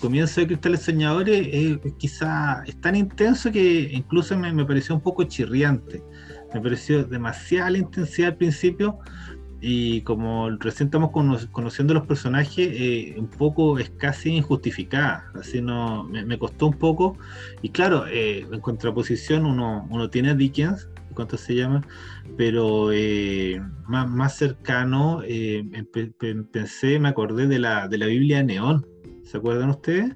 [0.00, 5.24] comienzo de Cristales Soñadores es, quizá es tan intenso que incluso me, pareció un poco
[5.24, 6.02] chirriante.
[6.54, 8.98] Me pareció demasiada la intensidad al principio
[9.60, 11.10] y como recién estamos
[11.52, 15.30] conociendo los personajes, eh, un poco es casi injustificada.
[15.38, 17.16] Así no, me, costó un poco.
[17.62, 21.86] Y claro, eh, en contraposición uno, uno tiene a Dickens, ¿cuánto se llama?
[22.36, 25.64] Pero eh, más, más, cercano, eh,
[26.50, 28.86] pensé, me acordé de la, de la Biblia Neón.
[29.24, 30.14] ¿Se acuerdan ustedes?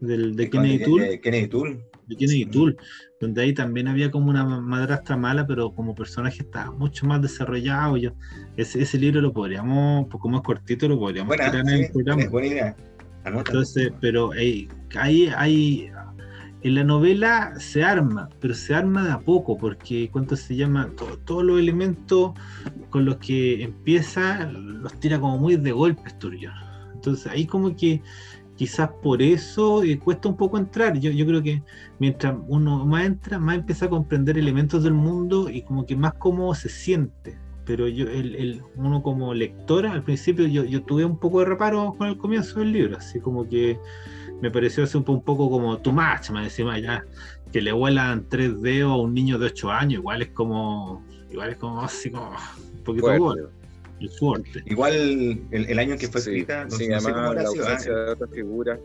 [0.00, 1.00] Del, de Kennedy Tool.
[1.00, 1.84] De Kennedy Tool.
[2.06, 2.76] De Kennedy Tool,
[3.20, 7.98] donde ahí también había como una madrastra mala, pero como personaje estaba mucho más desarrollado.
[7.98, 8.12] Yo,
[8.56, 12.26] ese, ese libro lo podríamos, pues como es cortito, lo podríamos tirar en el programa.
[12.30, 12.76] Buena idea.
[13.36, 15.90] Entonces, pero hay, hay,
[16.62, 20.90] en la novela se arma, pero se arma de a poco, porque cuánto se llama,
[21.24, 22.32] todos los elementos
[22.90, 26.54] con los que empieza los tira como muy de golpe Sturgeon.
[26.94, 28.02] Entonces ahí como que
[28.56, 30.98] quizás por eso eh, cuesta un poco entrar.
[30.98, 31.62] Yo, yo creo que
[32.00, 36.14] mientras uno más entra, más empieza a comprender elementos del mundo y como que más
[36.14, 37.38] cómo se siente.
[37.64, 41.94] Pero yo, el, uno como lectora, al principio yo, yo tuve un poco de reparo
[41.96, 43.78] con el comienzo del libro, así como que
[44.40, 47.04] me pareció un, poco como too much, me decía ya,
[47.52, 51.50] que le vuelan tres dedos a un niño de 8 años, igual es como, igual
[51.50, 53.48] es como así como un poquito fuerte.
[54.18, 54.62] fuerte.
[54.66, 58.78] Igual el, año que fue escrita, no, sí, sé cómo la ausencia de otra figura.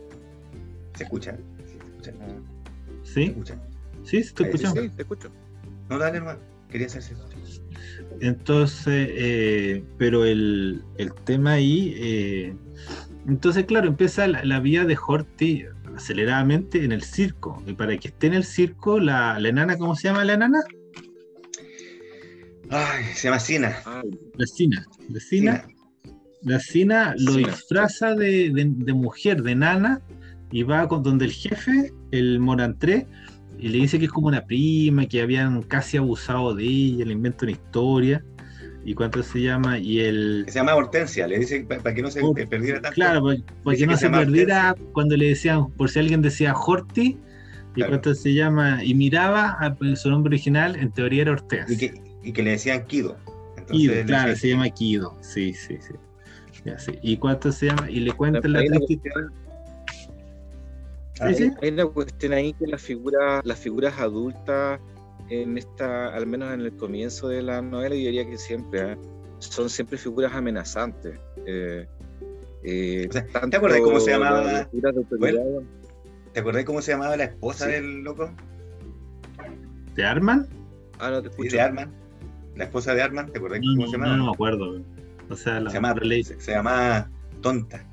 [0.96, 1.38] ¿Se escucha?
[1.66, 2.14] ¿Se escucha?
[3.04, 3.14] ¿Sí?
[3.14, 3.60] ¿Se escucha?
[4.04, 4.72] Sí, se te escucha.
[4.72, 5.30] Sí, te escucho.
[5.90, 6.40] No, dale, hermano.
[6.70, 7.16] Quería hacerse
[8.20, 12.56] Entonces, eh, pero el, el tema ahí, eh,
[13.28, 17.64] entonces, claro, empieza la, vida de Horty aceleradamente en el circo.
[17.66, 20.60] Y para que esté en el circo, la, enana, ¿cómo se llama la enana?
[22.70, 23.78] Ay, se llama Sina.
[24.36, 24.86] La Sina.
[25.10, 25.68] La Sina.
[26.42, 28.52] La Sina lo disfraza de,
[28.94, 30.02] mujer, de nana,
[30.52, 33.08] y va con donde el jefe, el Morantré,
[33.58, 37.14] y le dice que es como una prima, que habían casi abusado de ella, le
[37.14, 38.26] inventa una historia.
[38.86, 39.80] ¿Y cuánto se llama?
[39.80, 40.46] Y el...
[40.48, 42.96] Se llama Hortensia, le dice para que no se perdiera tanto.
[42.96, 43.24] Claro,
[43.64, 47.18] para, que no se, perdiera cuando le decían, por si alguien decía Horti,
[47.76, 51.74] y cuánto se llama, y miraba a su nombre original, en teoría era Hortensia.
[51.74, 53.18] Y que, y que le decían Kido.
[53.72, 55.94] Kido, claro, se llama Kido, sí, sí, sí.
[57.02, 57.90] ¿Y cuánto se llama?
[57.90, 59.10] Y le cuentan la triste
[61.20, 64.80] Hay, una cuestión ahí que las figuras, las figuras adultas
[65.30, 68.98] en esta, al menos en el comienzo de la novela, yo diría que siempre, ¿eh?
[69.40, 71.20] son siempre figuras amenazantes.
[71.46, 71.88] Eh,
[72.64, 74.68] eh, ¿Te acuerdas cómo se llamaba?
[76.34, 78.32] ¿Te acordás cómo se llamaba la esposa del loco?
[79.96, 80.48] ¿De Arman?
[81.00, 81.56] Ah, no te escucho.
[81.56, 81.92] de Arman.
[82.56, 84.18] La esposa de Arman, ¿te acordás cómo se llamaba?
[84.18, 84.82] No, me acuerdo.
[85.30, 87.10] O sea, la se, llamaba, se, llamaba
[87.42, 87.86] Tonta.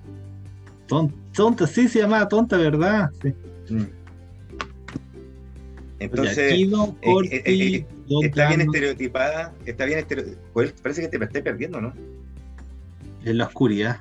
[1.33, 3.11] Tonta, sí, se llamaba Tonta, ¿verdad?
[3.23, 3.35] Sí.
[3.73, 4.00] Mm.
[6.01, 6.69] Entonces, eh,
[7.03, 7.87] eh, eh,
[8.23, 10.73] está bien estereotipada, está bien estereotipada.
[10.83, 11.93] Parece que te estás perdiendo, ¿no?
[13.25, 14.01] En la oscuridad.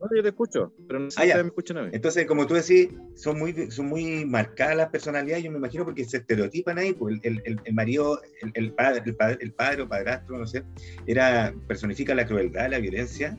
[0.00, 1.90] No, yo te escucho, pero no sé ah, si me escuchan a mí.
[1.92, 6.06] Entonces, como tú decís, son muy, son muy marcadas las personalidades, yo me imagino, porque
[6.06, 8.22] se estereotipan ahí, pues el, el, el marido,
[8.54, 10.62] el, padre, el, padre, el padre o padrastro, no sé,
[11.06, 13.36] era, personifica la crueldad, la violencia,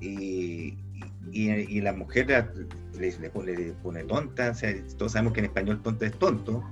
[0.00, 0.74] y,
[1.30, 2.26] y, y la mujer
[2.98, 6.64] le, le, pone, tonta, o sea, todos sabemos que en español tonta es tonto,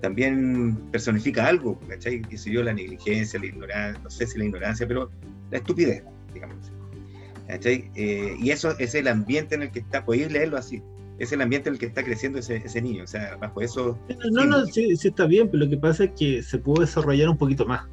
[0.00, 2.22] también personifica algo, ¿cachai?
[2.22, 5.10] Que sé yo, la negligencia, la ignorancia, no sé si la ignorancia, pero
[5.50, 6.02] la estupidez,
[6.32, 6.56] digamos.
[7.48, 10.82] Eh, y eso es el ambiente en el que está, podéis leerlo así,
[11.18, 13.98] es el ambiente en el que está creciendo ese, ese niño, o sea, bajo eso...
[14.30, 17.28] No, no, sí, sí, está bien, pero lo que pasa es que se pudo desarrollar
[17.28, 17.86] un poquito más.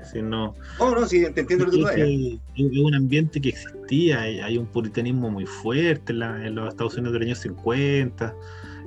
[0.00, 4.20] Así no, oh, no, sí, te entiendo lo que tú Es un ambiente que existía,
[4.20, 8.34] hay, hay un puritanismo muy fuerte en, los Estados Unidos de los años 50,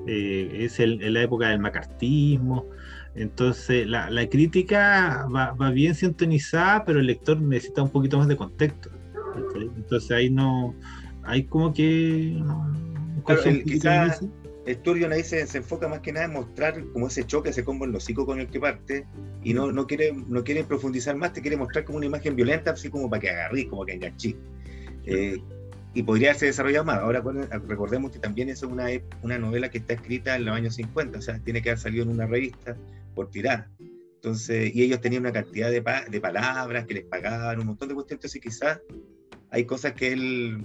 [0.07, 2.65] eh, es el, en la época del macartismo,
[3.15, 8.27] entonces la, la crítica va, va, bien sintonizada, pero el lector necesita un poquito más
[8.27, 8.89] de contexto.
[9.55, 10.73] Entonces ahí no,
[11.23, 12.41] hay como que...
[13.25, 14.25] Claro, el, quizás
[14.67, 17.85] Sturgeon ahí se, se, enfoca más que nada en mostrar como ese choque, ese combo
[17.85, 19.07] en los hocico con el que parte,
[19.43, 22.71] y no, no, quiere, no quiere profundizar más, te quiere mostrar como una imagen violenta,
[22.71, 24.35] así como para que agarrís, como que enganchís.
[25.05, 25.41] Eh,
[25.93, 26.99] y podría haberse desarrollado más.
[26.99, 27.21] Ahora
[27.67, 28.87] recordemos que también es una,
[29.23, 32.03] una novela que está escrita en los años 50, o sea, tiene que haber salido
[32.03, 32.77] en una revista
[33.15, 33.67] por tirar.
[34.15, 37.95] Entonces, y ellos tenían una cantidad de, de palabras que les pagaban, un montón de
[37.95, 38.79] cuestiones, entonces quizás
[39.49, 40.63] hay cosas que él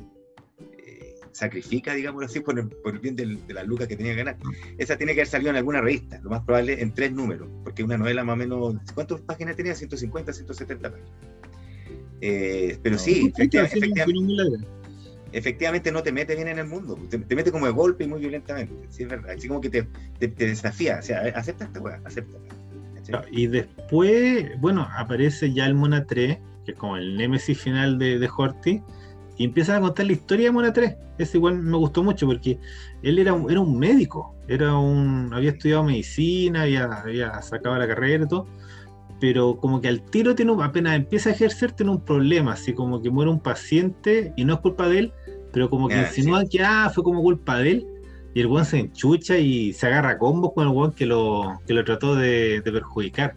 [1.36, 4.38] sacrifica, digamos así, por el, por el bien de la lucas que tenía que ganar.
[4.78, 7.84] Esa tiene que haber salido en alguna revista, lo más probable en tres números, porque
[7.84, 9.74] una novela más o menos, ¿cuántas páginas tenía?
[9.74, 11.10] 150, 170 páginas.
[12.22, 14.66] Eh, pero sí, efectivamente,
[15.32, 18.20] efectivamente, no te mete bien en el mundo, te, mete como de golpe y muy
[18.20, 19.82] violentamente, sí es verdad, así como que te,
[20.18, 22.38] te, desafía, o sea, acepta esta weá, acepta.
[23.30, 28.18] Y después, bueno, aparece ya el Mona 3, que es como el némesis final de,
[28.18, 28.82] de Horty,
[29.36, 30.96] y empiezan a contar la historia de Mona 3.
[31.18, 32.58] Ese igual me gustó mucho porque
[33.02, 37.86] él era un, era un médico, era un, había estudiado medicina, había, había sacado la
[37.86, 38.46] carrera y todo,
[39.20, 43.02] pero como que al tiro tiene apenas empieza a ejercer tiene un problema, así como
[43.02, 45.12] que muere un paciente y no es culpa de él,
[45.52, 47.86] pero como que insinúan que ah, fue como culpa de él,
[48.34, 51.58] y el buen se enchucha y se agarra a combos con el buen que lo,
[51.66, 53.34] que lo trató de, de perjudicar.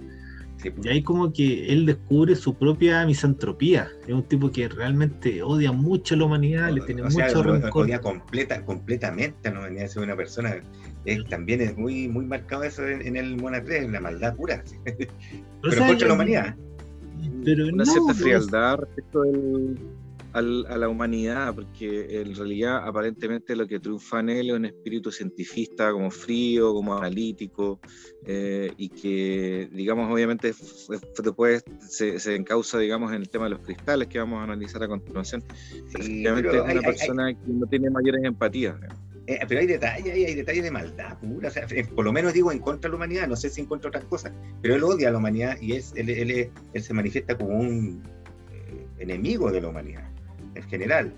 [0.83, 3.89] Y ahí como que él descubre su propia misantropía.
[4.05, 7.85] Es un tipo que realmente odia mucho a la humanidad, le tiene mucho rencor.
[7.85, 10.55] Odia completa, completamente a la humanidad, es una persona.
[11.29, 14.63] también es muy, muy marcado eso en, el Mona 3, en la maldad pura.
[15.61, 16.55] pero contra la humanidad.
[17.45, 19.77] Pero una cierta frialdad respecto del
[20.33, 25.11] a la humanidad, porque en realidad aparentemente lo que triunfa en él es un espíritu
[25.11, 27.79] cientifista como frío, como analítico,
[28.25, 30.53] eh, y que, digamos, obviamente
[31.23, 34.83] después se, se, encausa, digamos, en el tema de los cristales que vamos a analizar
[34.83, 35.43] a continuación.
[35.93, 38.75] Efectivamente es una persona que no tiene mayores empatías.
[39.25, 41.51] Eh, pero hay detalles, hay, detalles de maldad pura,
[41.95, 43.97] por lo menos digo en contra de la humanidad, no sé si en contra de
[43.97, 47.37] otras cosas, pero él odia a la humanidad y es, él, él, él se manifiesta
[47.37, 48.01] como un
[48.51, 50.09] eh, enemigo de la humanidad
[50.59, 51.13] en general.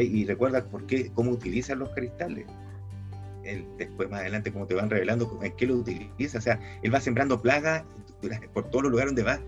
[0.00, 2.46] Y recuerda por qué, cómo utilizan los cristales.
[3.44, 6.38] Él, después, más adelante, cómo te van revelando en qué lo utiliza.
[6.38, 7.84] O sea, él va sembrando plagas
[8.54, 9.40] por todos los lugares donde va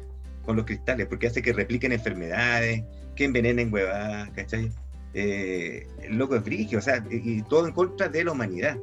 [0.45, 4.71] con los cristales, porque hace que repliquen enfermedades, que envenenen huevadas, ¿cachai?
[5.15, 8.79] Eh, el loco es frigio, o sea, y, todo en contra de la humanidad,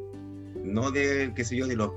[0.63, 1.91] no de, qué sé yo, de los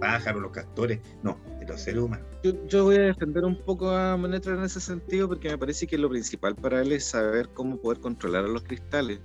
[0.00, 2.26] pájaros, los castores, no, los seres humanos.
[2.68, 5.98] Yo, voy a defender un poco a Monetra en ese sentido porque me parece que
[5.98, 9.20] lo principal para él es saber cómo poder controlar a los cristales.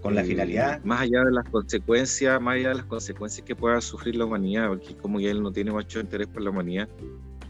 [0.00, 0.84] Con la finalidad.
[0.84, 4.68] Más allá de las consecuencias, más allá de las consecuencias que pueda sufrir la humanidad,
[4.68, 6.90] porque como ya él no tiene mucho interés por la humanidad,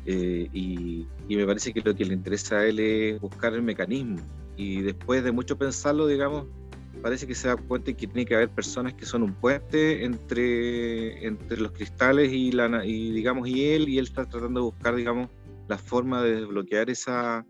[0.07, 3.63] eh, y, y, me parece que lo que le interesa a él es buscar el
[3.63, 4.19] mecanismo.
[4.57, 6.47] Y después de mucho pensarlo, digamos,
[7.05, 11.27] parece que se da cuenta que tiene que haber personas que son un puente entre,
[11.27, 14.97] entre los cristales y, la, y, digamos, y él, y él está tratando de buscar,
[14.97, 15.29] digamos,
[15.69, 17.45] la forma de desbloquear esa,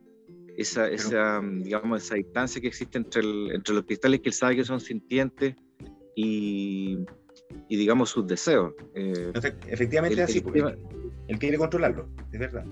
[0.57, 3.23] esa, esa, digamos, esa distancia que existe entre,
[3.55, 5.55] entre los cristales que él sabe que son sintientes
[6.17, 6.99] y,
[7.69, 8.75] y digamos, sus deseos.
[8.97, 9.31] Eh,
[9.69, 10.43] efectivamente es así,
[11.29, 12.64] él quiere controlarlo, es verdad.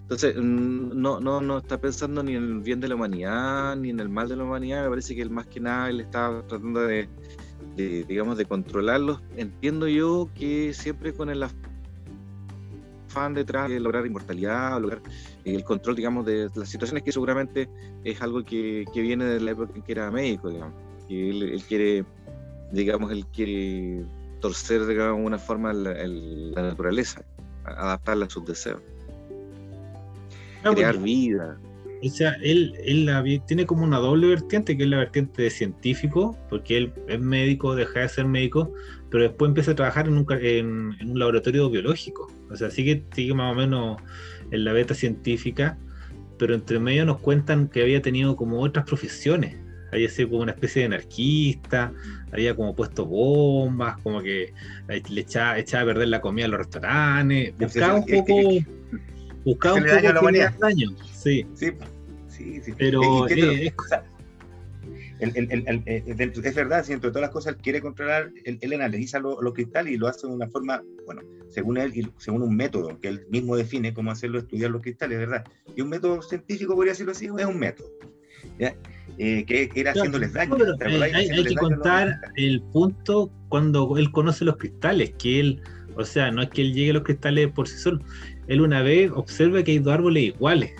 [0.00, 3.90] Entonces, mm, no, no, no está pensando ni en el bien de la humanidad, ni
[3.90, 4.84] en el mal de la humanidad.
[4.84, 7.08] Me parece que él más que nada él está tratando de,
[7.76, 9.20] digamos, de controlarlos.
[9.36, 15.02] Entiendo yo que siempre con el afán detrás de lograr inmortalidad, lograr
[15.44, 17.68] el control, digamos, de las situaciones que seguramente
[18.04, 20.74] es algo que, que viene de la época en que era médico, digamos.
[21.08, 22.04] Que él, quiere,
[22.72, 24.04] digamos, él quiere
[24.40, 27.22] torcer de alguna forma la, la naturaleza,
[27.64, 28.80] adaptarla a sus deseos
[30.74, 31.58] crear vida.
[32.04, 36.38] O sea, él, él tiene como una doble vertiente, que es la vertiente de científico,
[36.48, 38.72] porque él es médico, deja de ser médico,
[39.10, 42.30] pero después empieza a trabajar en un, en, un laboratorio biológico.
[42.50, 44.00] O sea, sigue, sigue más o menos
[44.50, 45.76] en la beta científica,
[46.38, 49.56] pero entre medio nos cuentan que había tenido como otras profesiones.
[49.90, 51.92] Había sido como una especie de anarquista,
[52.30, 54.52] había como puesto bombas, como que
[54.86, 58.34] le echaba, echaba a perder la comida a los restaurantes, buscaba un poco
[59.48, 61.46] buscaba un poco daño daño, sí.
[61.54, 61.72] Sí,
[62.28, 62.72] sí, sí.
[62.76, 63.72] Pero es,
[65.20, 69.96] es verdad, si entre todas las cosas él quiere controlar, él, analiza los cristales y
[69.96, 73.56] lo hace de una forma, bueno, según él, y según un método que él mismo
[73.56, 75.44] define cómo hacerlo, estudiar los cristales, ¿verdad?
[75.74, 77.88] Y un método científico, podría decirlo así, es un método.
[79.18, 80.56] Eh, que era haciéndoles daño.
[80.56, 85.62] Eh, hay, que contar el punto cuando él conoce los cristales, que él,
[85.96, 88.00] o sea, no es que él llegue a los cristales por sí solo,
[88.48, 90.72] él una vez observa que hay dos árboles iguales,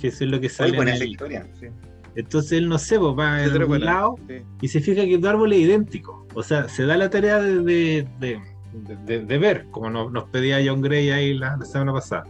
[0.00, 0.76] que eso es lo que sale.
[0.76, 1.68] buena esa historia, sí.
[2.16, 4.16] Entonces él no sé, pues va en un lado
[4.60, 6.26] y se fija que hay dos árboles idénticos.
[6.34, 11.34] O sea, se da la tarea de, de, ver, como nos, pedía John Gray ahí
[11.34, 12.24] la, semana pasada.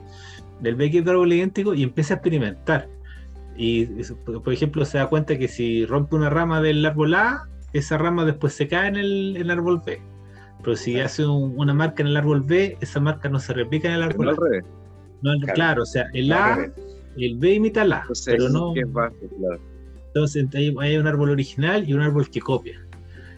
[0.61, 2.89] Del ve que hay dos árboles idénticos y empieza a experimentar.
[3.57, 3.87] Y,
[4.23, 8.25] por ejemplo, se da cuenta que si rompe una rama del árbol A, esa rama
[8.25, 10.01] después se cae en el, árbol B.
[10.63, 13.95] Pero si hace una marca en el árbol B, esa marca no se replica en
[13.95, 14.37] el árbol A
[15.55, 15.83] claro.
[15.83, 16.71] o sea, el A,
[17.17, 18.75] el B imita el A, pero no.
[20.09, 22.81] Entonces hay, un árbol original y un árbol que copia.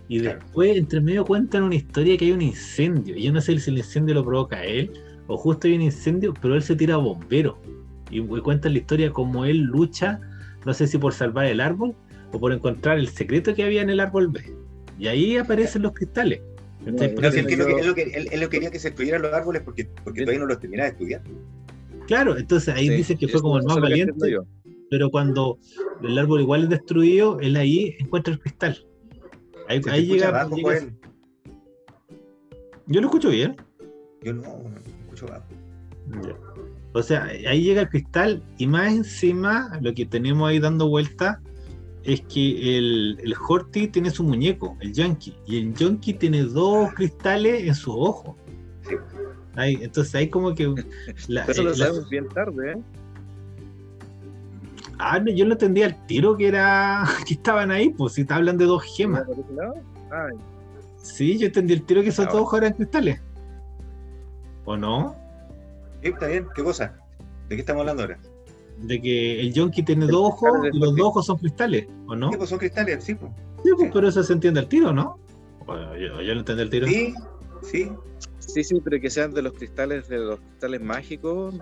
[0.08, 3.16] Y después, entre medio, cuentan una historia que hay un incendio.
[3.16, 4.90] Y yo no sé si el incendio lo provoca él
[5.26, 7.58] o justo hay un incendio, pero él se tira a bombero.
[8.10, 10.20] Y, cuentan la historia como él lucha,
[10.66, 11.94] no sé si por salvar el árbol
[12.32, 14.42] o por encontrar el secreto que había en el árbol B.
[14.98, 16.40] Y ahí aparecen los cristales.
[18.32, 20.92] él, lo quería que se estudiaran los árboles porque, porque todavía no los terminaba de
[20.92, 21.22] estudiar.
[22.12, 24.36] Claro, entonces ahí dice que fue como el más valiente,
[24.90, 25.58] pero cuando
[26.02, 28.86] el árbol igual es destruido, él ahí encuentra el cristal.
[29.66, 30.46] Ahí, llega,
[32.86, 33.56] Yo lo escucho bien.
[34.20, 35.46] Yo no, no escucho bajo.
[36.92, 41.40] O sea, ahí llega el cristal y más encima lo que tenemos ahí dando vuelta
[42.04, 46.92] es que el, el Horty tiene su muñeco, el Yankee, y el Yankee tiene dos
[46.92, 48.36] cristales en su ojo.
[49.56, 50.64] Entonces hay como que.
[51.16, 52.82] Eso lo eh, sabemos bien tarde, ¿eh?
[54.98, 58.34] Ah, no, yo no entendía el tiro que era que estaban ahí, pues si te
[58.34, 59.24] hablan de dos gemas.
[60.96, 63.20] Sí, yo entendí el tiro que esos dos ojos eran cristales.
[64.64, 65.16] ¿O no?
[66.00, 66.96] Sí, está bien, ¿qué cosa?
[67.48, 68.18] ¿De qué estamos hablando ahora?
[68.78, 72.30] De que el Yonki tiene dos ojos y los dos ojos son cristales, ¿o no?
[72.30, 73.32] Sí, pues son cristales, sí, pues.
[73.64, 75.18] Sí, pues, pero eso se entiende el tiro, ¿no?
[75.66, 76.86] yo, yo no entendí el tiro.
[76.86, 77.14] Sí,
[77.62, 77.92] sí.
[78.46, 81.54] Sí, sí, pero que sean de los cristales, de los cristales mágicos.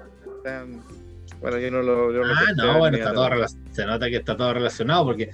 [1.40, 2.24] Bueno, yo no lo.
[2.24, 3.28] ah, no, bueno, está todo
[3.72, 5.30] se nota que está todo relacionado porque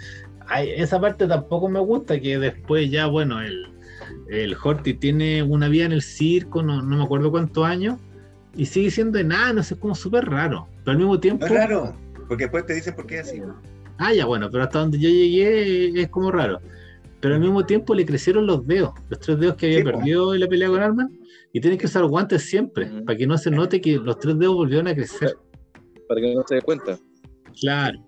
[0.46, 3.66] hay, esa parte tampoco me gusta, que después ya, bueno, el,
[4.28, 7.98] el Horty tiene una vida en el circo, no, no me acuerdo cuántos años,
[8.54, 10.68] y sigue siendo enano, es como súper raro.
[10.84, 11.46] Pero al mismo tiempo.
[11.46, 11.94] Es raro,
[12.28, 13.42] porque después te dicen por qué es así.
[13.98, 16.60] Ah, ya, bueno, pero hasta donde yo llegué es como raro.
[17.20, 20.40] Pero al mismo tiempo le crecieron los dedos, los tres dedos que había perdido en
[20.40, 21.10] la pelea con Arman,
[21.56, 24.56] y tienes que usar guantes siempre, para que no se note que los tres dedos
[24.56, 25.38] volvieron a crecer.
[26.06, 26.98] Para que no se dé cuenta.
[27.58, 27.98] Claro.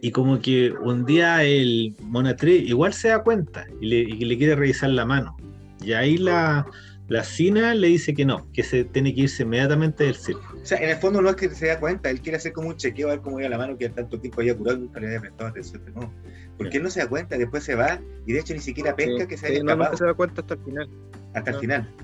[0.00, 4.90] Y como que un día el Monatré igual se da cuenta y le, quiere revisar
[4.90, 5.36] la mano.
[5.84, 6.66] Y ahí la,
[7.06, 10.56] la Sina le dice que no, que se tiene que irse inmediatamente del circo.
[10.60, 12.70] O sea, en el fondo no es que se da cuenta, él quiere hacer como
[12.70, 15.06] un chequeo a ver cómo iba la mano que tanto tiempo había curado nunca le
[15.06, 15.80] había prestado atención.
[15.94, 16.12] No,
[16.58, 19.26] porque él no se da cuenta, después se va y de hecho ni siquiera pesca
[19.26, 19.90] que se haya escapado.
[19.92, 20.88] No, se da cuenta hasta el final.
[21.34, 21.94] Hasta el final.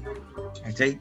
[0.64, 0.98] ¿Cachai?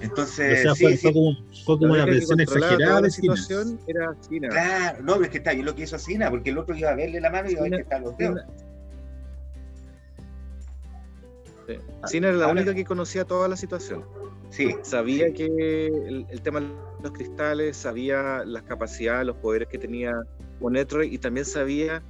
[0.00, 4.48] Entonces, o sea, fue, fue, como, fue como una presión exagerada de situación era Sina.
[4.48, 6.96] Claro, no, es que está bien lo que hizo Sina, porque el otro iba a
[6.96, 8.40] verle la mano y iba a ver que están los dedos.
[12.06, 14.04] Sina era la única que conocía toda la situación.
[14.50, 14.74] Sí.
[14.82, 15.46] Sabía que
[15.86, 16.66] el, el, tema de
[17.02, 20.12] los cristales, sabía las capacidades, los poderes que tenía
[20.60, 22.02] Monetroid y también sabía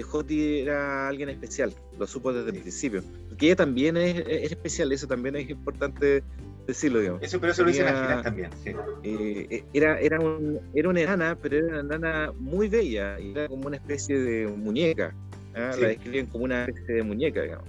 [0.00, 3.02] que Joti era alguien especial, lo supo desde el principio.
[3.28, 6.22] Porque ella también es, especial, eso también es importante
[6.66, 7.22] decirlo, digamos.
[7.22, 8.70] Eso, pero eso lo dice al final también, sí.
[9.02, 13.48] Eh, eh, era, era, un, era una enana, pero era una enana muy bella, era
[13.48, 15.14] como una especie de muñeca.
[15.54, 15.72] ¿ah?
[15.78, 17.66] La describen como una especie de muñeca, digamos.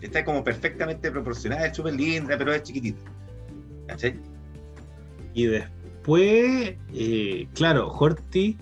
[0.00, 2.98] Está como perfectamente proporcionada, es súper linda, pero es chiquitita.
[3.86, 4.14] ¿Cachai?
[5.34, 8.56] Y después, eh, claro, Horty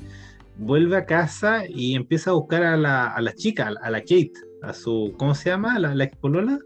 [0.59, 4.33] vuelve a casa y empieza a buscar a la, a la chica, a la Kate,
[4.63, 5.79] a su, ¿cómo se llama?
[5.79, 6.59] ¿La, la expolola?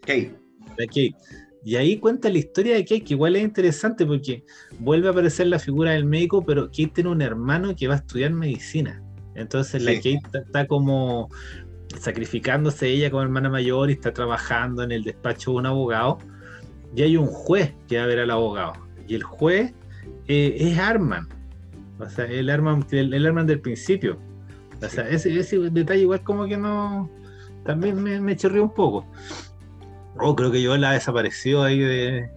[0.00, 0.34] Kate.
[0.76, 1.14] La Kate.
[1.64, 4.44] Y ahí cuenta la historia de Kate, que igual es interesante porque
[4.78, 7.98] vuelve a aparecer la figura del médico, pero Kate tiene un hermano que va a
[7.98, 9.02] estudiar medicina.
[9.34, 11.28] Entonces la Kate está como
[11.98, 16.18] sacrificándose ella como hermana mayor y está trabajando en el despacho de un abogado.
[16.94, 18.72] Y hay un juez que va a ver al abogado.
[19.06, 19.72] Y el juez
[20.28, 21.28] eh, es Arman.
[22.00, 24.18] O sea, el Arman, el, Arman del principio.
[24.82, 27.10] O sea, ese, ese, detalle igual como que no...
[27.64, 29.06] También me, me chorrió un poco.
[30.18, 32.30] Oh, creo que yo la desapareció ahí de...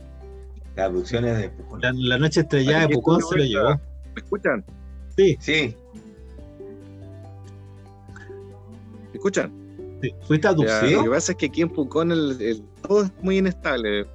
[0.75, 1.81] Las abducciones de Pucón.
[1.81, 3.69] La, noche estrellada de Pucón se lo llevó.
[4.15, 4.65] ¿Me escuchan?
[5.15, 5.37] Sí.
[5.39, 5.75] Sí.
[9.11, 9.51] ¿Me escuchan?
[10.01, 10.13] Sí.
[10.27, 10.97] ¿Fuiste abducido?
[10.99, 14.07] lo que pasa es que aquí en Pucón el, todo es muy inestable.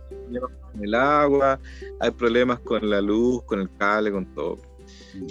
[0.81, 1.59] El agua,
[2.01, 4.59] hay problemas con la luz, con el cable, con todo.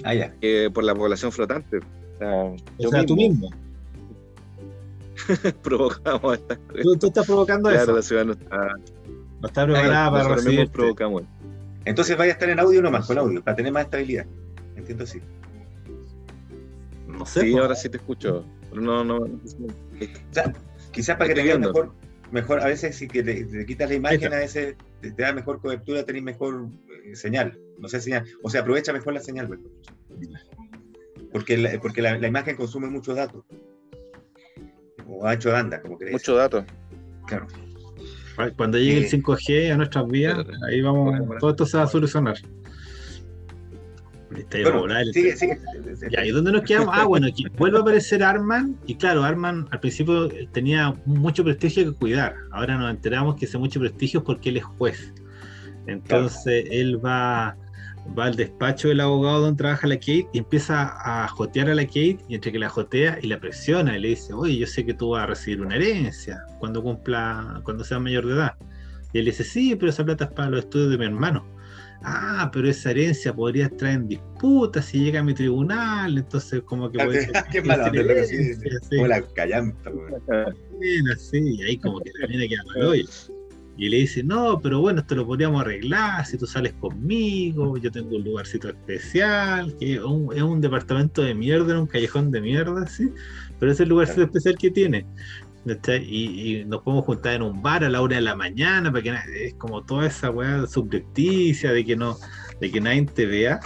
[0.03, 0.33] Ah, ya.
[0.73, 1.77] por la población flotante.
[1.77, 2.43] O sea,
[2.77, 3.49] o sea tú mismo.
[5.63, 7.95] provocamos estas ¿Tú, tú, estás provocando claro, eso.
[7.95, 8.69] la ciudad no está,
[9.41, 10.69] no está preparada para recibir.
[10.69, 11.23] provocamos.
[11.85, 14.25] Entonces vaya a estar en audio nomás, con audio, para tener más estabilidad.
[14.75, 15.21] Entiendo así.
[17.07, 17.41] No sé.
[17.41, 18.45] Sí, ahora sí te escucho.
[18.73, 19.17] No, no.
[19.17, 19.39] O
[20.31, 20.53] sea,
[20.91, 21.93] quizás para que te mejor,
[22.31, 26.03] mejor, a veces si que te, quitas la imagen, a veces te, da mejor cobertura,
[26.03, 26.67] tenés mejor
[27.15, 27.59] señal.
[27.79, 28.25] No sé, señal.
[28.43, 29.47] O sea, aprovecha mejor la señal,
[31.31, 33.43] Porque, la, porque la, la imagen consume muchos datos
[35.07, 36.15] o ancho de banda, como queréis.
[36.15, 36.65] Mucho dato.
[37.27, 37.47] Claro.
[38.55, 40.37] Cuando llegue el 5G a nuestras vías,
[40.69, 42.35] ahí vamos, todo esto se va a solucionar.
[44.29, 46.89] ¿y dónde nos quedamos?
[46.91, 51.85] Ah, bueno, aquí vuelve a aparecer Arman, y claro, Arman al principio tenía mucho prestigio
[51.85, 52.35] que cuidar.
[52.51, 55.13] Ahora nos enteramos que ese mucho prestigio es porque él es juez.
[55.87, 57.55] Entonces él va
[58.17, 61.85] va al despacho del abogado donde trabaja la Kate y empieza a jotear a la
[61.85, 64.85] Kate y entre que la jotea y la presiona y le dice, oye, yo sé
[64.85, 68.53] que tú vas a recibir una herencia cuando cumpla, cuando sea mayor de edad.
[69.13, 71.45] Y él dice, sí, pero esa plata es para los estudios de mi hermano.
[72.03, 76.91] Ah, pero esa herencia podría estar en disputa si llega a mi tribunal, entonces como
[76.91, 77.03] que...
[77.03, 77.61] Puede Qué
[78.95, 79.91] Como la callanta.
[81.17, 83.07] Sí, y ahí como que la queda mal
[83.77, 87.91] y le dice, no, pero bueno, esto lo podríamos arreglar si tú sales conmigo, yo
[87.91, 92.87] tengo un lugarcito especial, que es un, departamento de mierda, en un callejón de mierda,
[92.87, 93.11] ¿sí?
[93.59, 95.05] Pero es el lugarcito especial que tiene.
[96.01, 99.47] Y, nos podemos juntar en un bar a la hora de la mañana, para que
[99.47, 102.17] es como toda esa weá subrepticia de que no,
[102.59, 103.59] de que nadie te vea.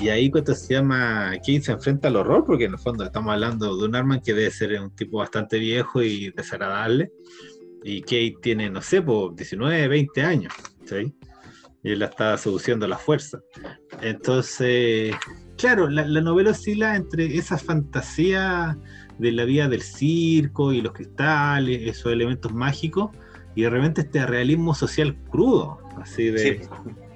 [0.00, 3.32] Y ahí cuando se llama Kate se enfrenta al horror, porque en el fondo estamos
[3.32, 7.12] hablando de un arma que debe ser un tipo bastante viejo y desagradable
[7.84, 10.52] y Kate tiene, no sé, por 19, 20 años,
[10.84, 11.14] ¿sí?
[11.82, 13.40] Y él la está seduciendo a la fuerza.
[14.02, 15.14] Entonces,
[15.56, 18.76] claro, la, novela oscila entre esa fantasía
[19.18, 23.10] de la vida del circo y los cristales, esos elementos mágicos,
[23.54, 26.60] y de repente este realismo social crudo, así de...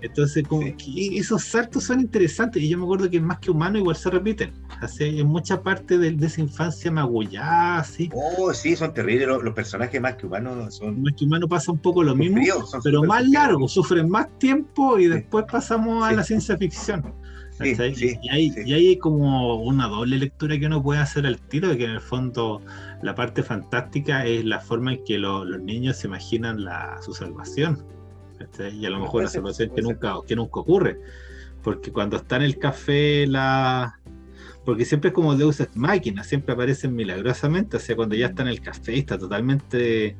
[0.02, 3.78] Entonces, como que esos saltos son interesantes y yo me acuerdo que más que humano
[3.78, 4.52] igual se repiten.
[4.80, 8.10] Así, en mucha parte de, esa infancia magullada, así.
[8.12, 10.74] Oh, sí, son terribles los, personajes más que humanos.
[10.74, 11.00] Son...
[11.02, 12.42] Más que humano pasa un poco lo mismo,
[12.82, 17.14] pero más largo, sufren más tiempo y después pasamos a la ciencia ficción.
[17.60, 21.78] y, hay, y hay como una doble lectura que uno puede hacer al tiro, de
[21.78, 22.60] que en el fondo
[23.02, 28.01] la parte fantástica es la forma en que los niños se imaginan la, su salvación
[28.72, 30.98] y a lo mejor una situación que nunca, que nunca ocurre.
[31.62, 33.98] Porque cuando está en el café, la.
[34.64, 37.76] Porque siempre es como Deus Ex Máquina, siempre aparecen milagrosamente.
[37.76, 40.16] O sea, cuando ya está en el café, está totalmente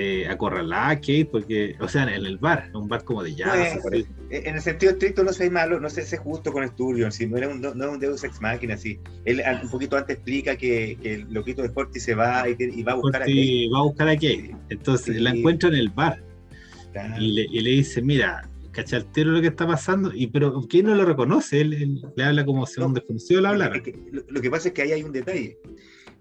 [0.00, 3.80] eh, acorralada Kate, porque, o sea, en el bar, un bar como de jazz.
[3.82, 7.10] Pues, en el sentido estricto no soy malo, no sé si es justo con Sturgeon,
[7.10, 9.00] si no, era un, no, es un Deus Ex Máquina, sí.
[9.24, 12.92] Él un poquito antes explica que, que el loquito de Forti se va y, va
[12.92, 13.68] a buscar a Kate.
[13.74, 16.22] va a buscar a Kate, entonces la encuentra en el bar
[17.18, 21.60] y, le, dice, mira, cachaltero lo que está pasando, y pero ¿quién no lo reconoce?
[21.60, 23.82] Él, le habla como si un desconocido le hablara.
[24.28, 25.58] lo, que pasa es que ahí hay un detalle,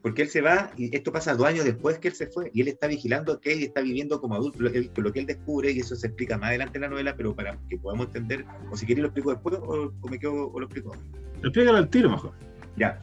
[0.01, 2.61] porque él se va, y esto pasa dos años después que él se fue, y
[2.61, 4.71] él está vigilando que él está viviendo como adulto, lo,
[5.11, 7.78] que él descubre, y eso se explica más adelante en la novela, pero para que
[7.78, 10.95] podamos entender, o si queréis lo explico después, o, me quedo, o lo explico.
[11.41, 12.32] Lo explícalo al tiro mejor.
[12.78, 13.01] Ya.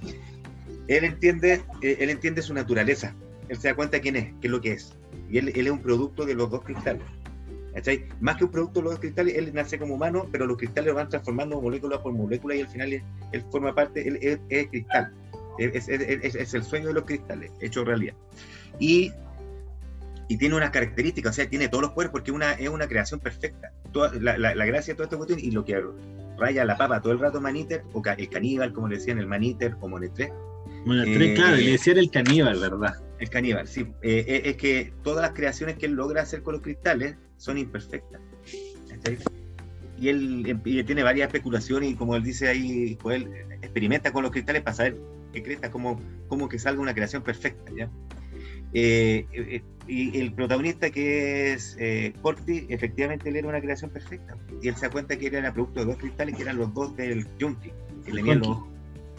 [0.88, 3.14] Él entiende, eh, él entiende su naturaleza,
[3.48, 4.96] él se da cuenta quién es, qué es lo que es,
[5.30, 7.02] y él, él es un producto de los dos cristales
[8.20, 10.94] más que un producto de los cristales, él nace como humano, pero los cristales lo
[10.94, 12.92] van transformando molécula por molécula y al final
[13.32, 14.18] él, forma parte, él,
[14.48, 15.12] es, cristal.
[15.58, 15.88] Es,
[16.54, 18.14] el sueño de los cristales, hecho realidad.
[18.78, 19.12] Y,
[20.28, 23.20] y tiene unas características, o sea, tiene todos los poderes porque una, es una creación
[23.20, 23.72] perfecta.
[23.92, 25.80] Toda, la, la, gracia de todo esto cuestión y lo que
[26.38, 29.76] raya la papa todo el rato Maniter, o el caníbal, como le decían, el Maniter
[29.80, 30.32] o Monetré.
[30.84, 32.94] Monetré, claro, le decían el caníbal, ¿verdad?
[33.18, 33.82] El caníbal, sí.
[34.02, 37.58] Eh, eh, es que todas las creaciones que él logra hacer con los cristales son
[37.58, 38.20] imperfectas.
[39.98, 43.30] Y él, tiene varias especulaciones y como él dice ahí, pues él
[43.62, 44.96] experimenta con los cristales para saber
[45.32, 47.72] qué cresta, cómo, cómo que salga una creación perfecta.
[47.76, 47.90] ¿ya?
[48.72, 52.14] Eh, y el protagonista que es eh,
[52.68, 54.36] efectivamente él era una creación perfecta.
[54.60, 56.96] Y él se da cuenta que era producto de dos cristales que eran los dos
[56.96, 57.70] del Junti,
[58.04, 58.58] que tenían los.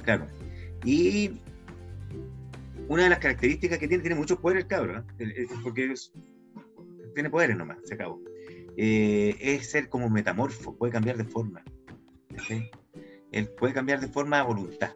[0.04, 0.28] Claro.
[0.84, 1.40] Y
[2.88, 5.48] una de las características que tiene, tiene mucho poder el cabro, ¿eh?
[5.64, 5.94] porque
[7.16, 8.22] tiene poderes nomás, se acabó.
[8.78, 11.64] Eh, es ser como metamorfo, puede cambiar de forma.
[13.32, 14.92] Él puede cambiar de forma a voluntad.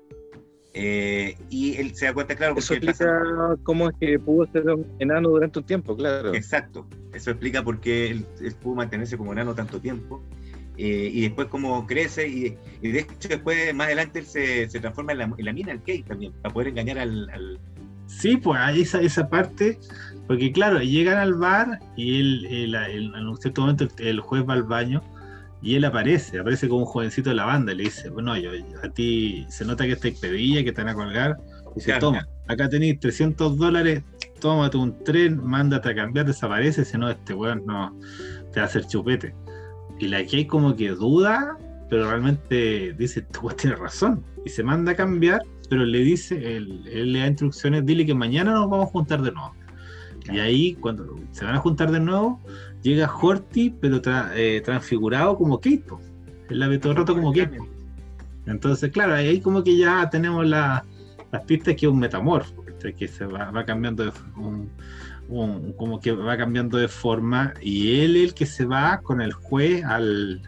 [0.73, 4.63] Eh, y él se da cuenta, claro, eso explica cómo es que pudo ser
[4.99, 6.33] enano durante un tiempo, claro.
[6.35, 8.25] Exacto, eso explica por qué él,
[8.61, 10.21] pudo mantenerse como enano tanto tiempo.
[10.77, 15.17] y después cómo crece y, de hecho después más adelante él se, se transforma en
[15.17, 17.59] la, en la mina, el Kate también, para poder engañar al,
[18.09, 19.77] Sí, pues hay esa, esa parte,
[20.29, 24.61] porque claro, llegan al bar y él, en un cierto momento el juez va al
[24.61, 25.01] baño
[25.59, 28.51] y él aparece, aparece como un jovencito de la banda y le dice, bueno, yo,
[28.83, 31.37] a ti se nota que esta expedilla, que te van a colgar,
[31.71, 34.03] y dice, toma, acá tenéis 300 dólares,
[34.39, 37.99] tómate un tren, mándate a cambiar, desaparece, si no, este weón no,
[38.53, 39.33] te va a hacer chupete.
[39.97, 41.57] Y la que hay como que duda,
[41.89, 46.57] pero realmente dice, este weón tiene razón, y se manda a cambiar pero le dice,
[46.57, 49.53] él, le da instrucciones, dile que mañana nos vamos a juntar de nuevo.
[50.31, 52.39] Y ahí, cuando se van a juntar de nuevo,
[52.81, 54.01] llega Horty, pero
[54.35, 55.85] eh, transfigurado como Kate.
[56.49, 57.59] Él la ve todo el rato como Kate.
[58.45, 60.83] Entonces, claro, ahí como que ya tenemos las
[61.45, 62.63] pistas que es un metamorfo,
[62.97, 64.11] que se va, cambiando de
[65.77, 69.83] como que va cambiando de forma y él el que se va con el juez
[69.85, 70.41] al,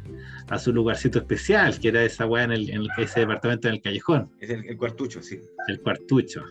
[0.50, 4.30] a su lugarcito especial, que era esa weá en, el, ese departamento en el callejón.
[4.40, 5.40] Es el, cuartucho, sí.
[5.68, 6.44] El cuartucho.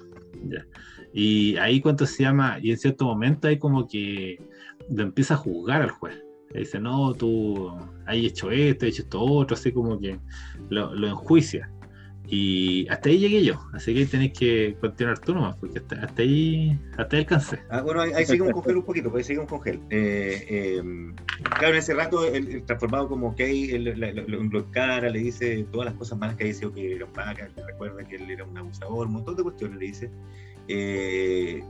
[1.13, 4.41] Y ahí cuando se llama, y en cierto momento hay como que
[4.89, 6.23] lo empieza a juzgar al juez.
[6.55, 7.71] Dice, no, tú
[8.07, 10.19] has hecho esto, has hecho esto otro, así como que
[10.69, 11.71] lo, lo enjuicia.
[12.33, 16.79] Y hasta ahí llegué yo, así que tenéis que continuar tú nomás, porque hasta, ahí
[16.97, 17.59] hasta ahí alcancé.
[17.69, 19.81] Ah, bueno, ahí, seguimos con gel un poquito, ahí seguimos con gel.
[19.91, 25.87] Eh, em, claro, en ese rato, el, transformado como Kay, lo, encara, le dice todas
[25.87, 28.45] las cosas malas que ha dicho, que era un vaca, que recuerda que él era
[28.45, 30.11] un abusador, un montón de cuestiones le dice.
[30.73, 31.65] Eh,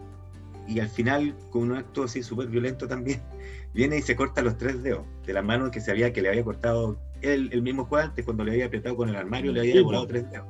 [0.69, 3.21] y al final, con un acto así súper violento también,
[3.75, 6.29] viene y se corta los tres dedos de la mano que se había, que le
[6.29, 9.61] había cortado él, el mismo juez antes, cuando le había apretado con el armario, le
[9.61, 10.47] había volado tres dedos.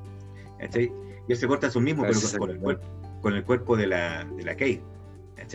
[1.28, 2.84] Y él se corta a su mismo, pero con, el cuerpo,
[3.22, 4.82] con el cuerpo de la, de la Kate.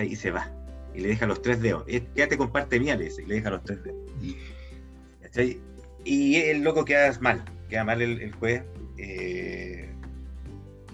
[0.04, 0.50] Y se va.
[0.94, 1.84] Y le deja los tres dedos.
[1.86, 3.98] Quédate con parte mía, le y le deja los tres dedos.
[6.06, 8.64] Y el loco queda mal, queda mal el, juez.
[8.98, 9.90] Eh,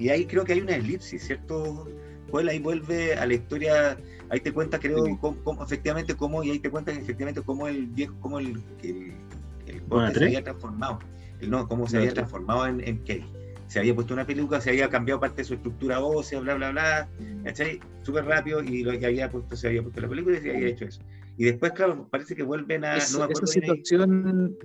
[0.02, 1.88] y ahí creo que hay una elipsis, ¿cierto?
[2.32, 3.98] Pues ahí vuelve a la historia,
[4.30, 8.16] ahí te cuenta, creo, cómo, efectivamente cómo, y ahí te cuenta efectivamente cómo el viejo,
[8.20, 9.14] cómo el, el,
[9.68, 10.98] el se había transformado,
[11.48, 13.04] no, cómo se había transformado en, en
[13.68, 16.72] Se había puesto una peluca, se había cambiado parte de su estructura ósea, bla, bla,
[16.72, 17.10] bla,
[17.44, 17.80] ¿cachai?
[18.02, 20.70] Súper rápido, y lo que había puesto, se había puesto la película y se había
[20.70, 21.02] hecho eso.
[21.38, 22.96] Y después, claro, parece que vuelven a.
[22.96, 24.58] no esa situación.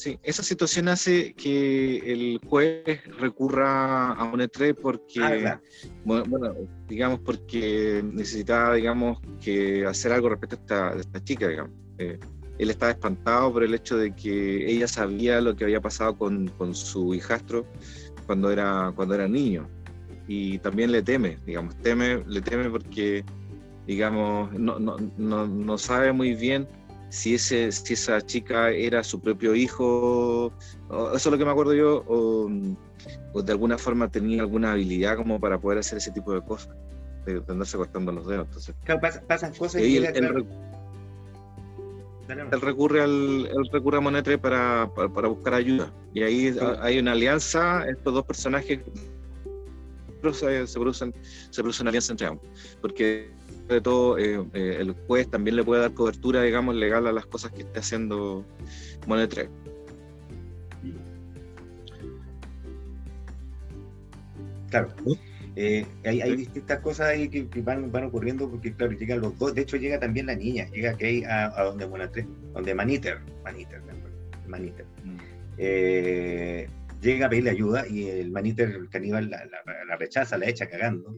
[0.00, 5.60] Sí, esa situación hace que el juez recurra a un E3 porque, ah,
[6.06, 6.54] bueno,
[6.88, 11.72] digamos, porque necesitaba, digamos, que hacer algo respecto a esta, chica, digamos.
[11.98, 12.18] Eh,
[12.56, 16.48] él estaba espantado por el hecho de que ella sabía lo que había pasado con,
[16.48, 17.66] con, su hijastro
[18.24, 19.68] cuando era, cuando era niño.
[20.26, 23.22] Y también le teme, digamos, teme, le teme porque,
[23.86, 26.66] digamos, no, no, no, no sabe muy bien
[27.10, 30.52] si, ese, si esa chica era su propio hijo,
[30.88, 35.38] eso es lo que me acuerdo yo, o, de alguna forma tenía alguna habilidad como
[35.38, 36.74] para poder hacer ese tipo de cosas,
[37.26, 38.46] de andarse cortando los dedos.
[38.46, 38.74] Entonces,
[39.26, 40.06] pasan cosas y, él,
[42.62, 45.92] recurre al él recurre a Monetre para, para, buscar ayuda.
[46.14, 48.80] Y ahí hay una alianza, estos dos personajes
[50.22, 51.14] se producen,
[51.50, 52.44] se produce una alianza entre ambos.
[52.80, 53.32] Porque
[53.74, 57.26] de todo, eh, eh, el juez también le puede dar cobertura, digamos, legal a las
[57.26, 58.44] cosas que esté haciendo
[59.06, 59.48] Monetre.
[64.70, 64.94] Claro.
[65.56, 69.54] Eh, hay, distintas cosas ahí que, van, van, ocurriendo porque, claro, llegan los dos.
[69.54, 73.82] De hecho, llega también la niña, llega Kay a, a donde Monetre, donde Maniter, Maniter,
[74.46, 74.86] Maniter.
[75.04, 75.18] Mm.
[77.00, 79.44] llega a pedirle ayuda y el Maniter, el caníbal, la,
[79.88, 81.16] la, rechaza, la echa cagando.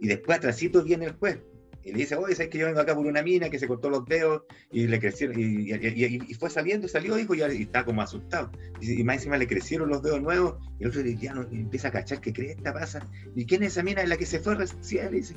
[0.00, 1.38] Y después, atrásito, viene el juez
[1.86, 3.88] Y le dice, oye, ¿sabes que yo vengo acá por una mina que se cortó
[3.88, 5.38] los dedos y le crecieron?
[5.38, 8.50] Y, fue saliendo, salió, hijo, y, está como asustado.
[8.80, 10.56] Y, más encima le crecieron los dedos nuevos.
[10.80, 13.06] Y el otro ya no, empieza a cachar que cree esta pasa.
[13.36, 15.14] ¿Y quién es esa mina en la que se fue recién?
[15.14, 15.36] Y, dice,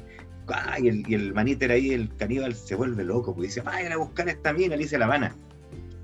[0.79, 3.35] y, el, y el maníter ahí, el caníbal, se vuelve loco.
[3.35, 5.35] Pues dice, vayan a buscar esta mina, le dice a La Habana,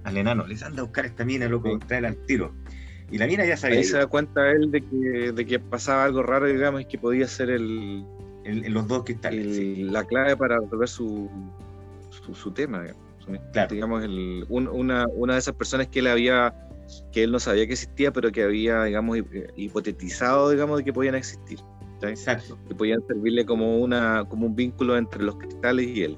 [0.03, 0.45] al enano.
[0.45, 2.53] Les anda a buscar esta mina, loco, trae al tiro.
[3.09, 3.79] Y la mina ya sabía.
[3.79, 6.99] Ahí se da cuenta él de que, de que pasaba algo raro, digamos, y que
[6.99, 8.05] podía ser el,
[8.45, 9.77] los dos cristales.
[9.77, 11.29] La clave para resolver su,
[12.33, 12.85] su, tema,
[13.69, 14.03] digamos.
[14.03, 16.53] el, una, una de esas personas que él había
[17.11, 19.17] que él no sabía que existía, pero que había, digamos,
[19.55, 21.59] hipotetizado, digamos, de que podían existir.
[22.01, 22.57] Exacto.
[22.67, 26.17] Que podían servirle como, una, como un vínculo entre los cristales y él.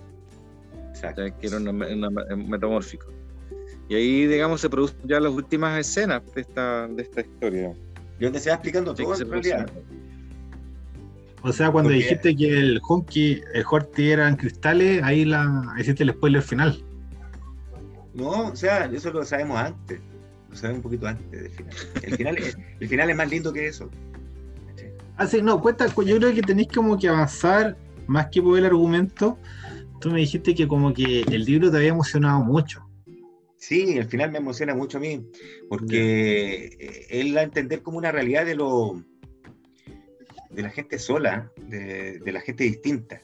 [0.90, 1.22] Exacto.
[1.40, 3.08] Que era un metamórfico.
[3.90, 7.74] Y ahí, digamos, se producen ya las últimas escenas de esta, de esta historia.
[8.20, 9.70] Y donde se va explicando todo en realidad.
[11.44, 16.12] O sea, cuando dijiste que el Honky, el Horty eran cristales, ahí la hiciste el
[16.12, 16.84] spoiler final.
[18.14, 20.00] No, o sea, eso lo sabemos antes.
[20.50, 21.74] Lo sabemos un poquito antes del final.
[22.02, 23.90] El final, es, el final es más lindo que eso.
[25.18, 27.78] Ah, sí, no, cuenta, yo creo que tenéis como que avanzar
[28.08, 29.38] más que por el argumento.
[30.00, 32.84] Tú me dijiste que como que el libro te había emocionado mucho.
[33.58, 35.26] Sí, al final me emociona mucho a mí,
[35.70, 39.04] porque él va a entender como una realidad de lo
[40.50, 43.22] de la gente sola, de, la gente distinta.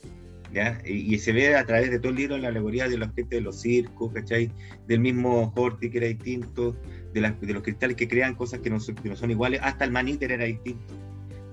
[0.54, 0.82] ¿ya?
[0.86, 3.42] Y, se ve a través de todo el libro la alegoría de la gente de
[3.42, 4.52] los circos, ¿cachai?
[4.88, 6.76] Del mismo Horty que era distinto,
[7.14, 10.46] de, de los cristales que crean cosas que no, son iguales, hasta el maníter era
[10.46, 10.94] distinto.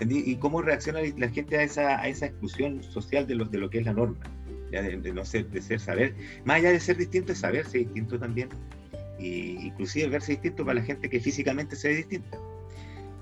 [0.09, 3.69] Y cómo reacciona la gente a esa, a esa exclusión social de lo, de lo
[3.69, 4.19] que es la norma,
[4.71, 6.15] De, no ser, de ser saber.
[6.45, 8.49] Más allá de ser distinto, es saberse distinto también.
[9.19, 12.39] Y inclusive verse distinto para la gente que físicamente se ve distinta.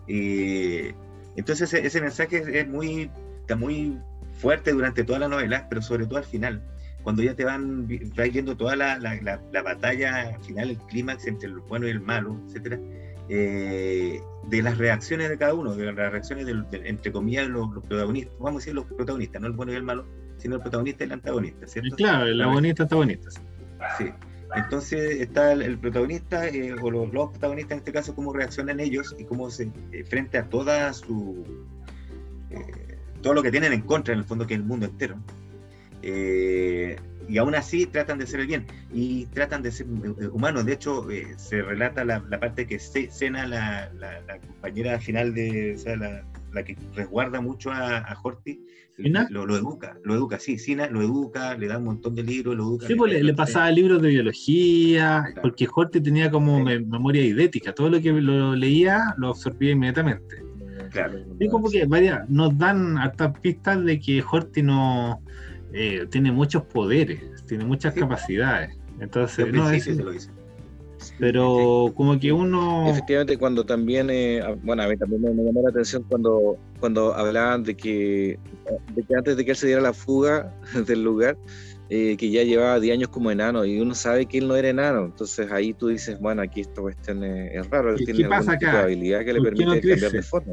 [0.07, 0.95] Y
[1.39, 3.11] entonces ese, mensaje es muy,
[3.41, 3.99] está muy
[4.39, 6.63] fuerte durante toda la novela, pero sobre todo al final,
[7.03, 11.87] cuando ya te van viendo toda la, la, batalla final, el clímax entre el bueno
[11.87, 12.79] y el malo, etcétera,
[13.29, 18.57] eh, de las reacciones de cada uno, de las reacciones entre comillas los, protagonistas, vamos
[18.57, 20.07] a decir los protagonistas, no el bueno y el malo,
[20.39, 21.97] sino el protagonista y el antagonista, ¿cierto?
[21.97, 23.31] Claro, el antagonista, antagonista.
[23.97, 24.11] Sí.
[24.55, 29.25] Entonces está el, protagonista eh, o los, protagonistas en este caso, cómo reaccionan ellos y
[29.25, 31.45] cómo se eh, frente a toda su
[32.51, 35.17] eh, todo lo que tienen en contra en el fondo que es el mundo entero.
[37.29, 39.87] y aún así tratan de ser el bien y tratan de ser
[40.33, 40.65] humanos.
[40.65, 45.97] De hecho, se relata la, parte que Cena, la, la, compañera final de, o sea,
[45.97, 48.61] la, que resguarda mucho a, a Horty,
[48.99, 52.57] lo, lo, educa, lo educa, sí, Sina lo educa, le da un montón de libros,
[52.57, 52.87] lo educa.
[52.87, 58.01] Sí, pues le, pasaba libros de biología, porque Horty tenía como memoria idética, todo lo
[58.01, 60.43] que lo leía lo absorbía inmediatamente.
[60.91, 61.21] Claro.
[61.39, 65.21] Y como que vaya, nos dan hartas pistas de que Horty no
[65.73, 68.77] eh, tiene muchos poderes, tiene muchas capacidades.
[69.01, 70.31] Entonces, no, es, lo dice.
[71.19, 72.89] Pero como que uno...
[72.89, 77.65] Efectivamente, cuando también, eh, bueno, a mí también me, llamó la atención cuando, cuando hablaban
[77.65, 78.39] de que,
[78.95, 80.55] de que antes de que él se diera la fuga
[80.87, 81.37] del lugar,
[81.91, 84.69] eh, que ya llevaba 10 años como enano y uno sabe que él no era
[84.69, 85.07] enano.
[85.07, 89.25] Entonces ahí tú dices, bueno, aquí esta cuestión es, raro, él tiene alguna tipo habilidad
[89.25, 90.53] que le permite cambiar de forma.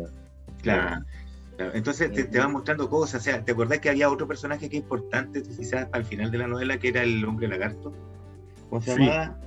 [0.63, 1.05] Claro.
[1.73, 3.21] Entonces te, te, van mostrando cosas.
[3.21, 6.39] O sea, ¿te acordás que había otro personaje que es importante, quizás al final de
[6.39, 7.93] la novela, que era el hombre lagarto?
[8.69, 9.37] ¿Cómo se llamaba?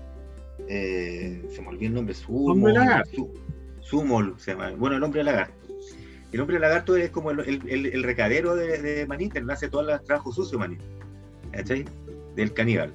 [0.68, 4.70] Eh, se me olvidó el nombre, Sumol, se llama.
[4.72, 5.54] Bueno, el hombre lagarto.
[6.30, 10.30] El hombre lagarto es como el, recadero de, de Maniter, le hace todo el trabajo
[10.30, 10.86] sucio Maniter,
[11.52, 11.86] ¿cachai?
[12.36, 12.92] Del caníbal.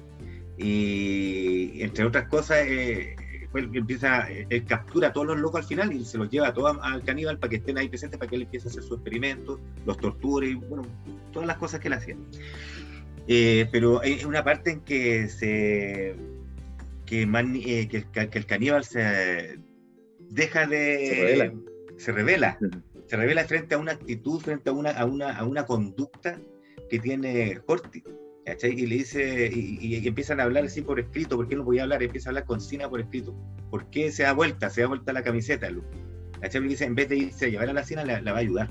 [0.56, 3.16] Y entre otras cosas, eh,
[3.54, 6.76] empieza, él captura a todos los locos al final y se los lleva a todos
[6.80, 9.60] al caníbal para que estén ahí presentes, para que él empiece a hacer su experimento,
[9.84, 10.84] los torture y bueno,
[11.32, 12.16] todas las cosas que él hacía.
[13.26, 16.14] Eh, pero hay una parte en que se
[17.10, 19.58] eh, que, que, el caníbal se
[20.18, 21.52] deja de...
[21.96, 22.58] Se revela.
[23.06, 26.40] Se revela, frente a una actitud, frente a una, a una, a una conducta
[26.88, 28.02] que tiene Horty.
[28.62, 32.02] Y le dice, y, empiezan a hablar así por escrito, ¿por qué no podía hablar?
[32.02, 33.34] Empieza a hablar con Sina por escrito.
[33.70, 34.68] ¿Por qué se da vuelta?
[34.68, 35.82] Se da vuelta la camiseta, Lu.
[36.42, 38.70] Y dice, en vez de irse a llevar a la Sina, la, va a ayudar.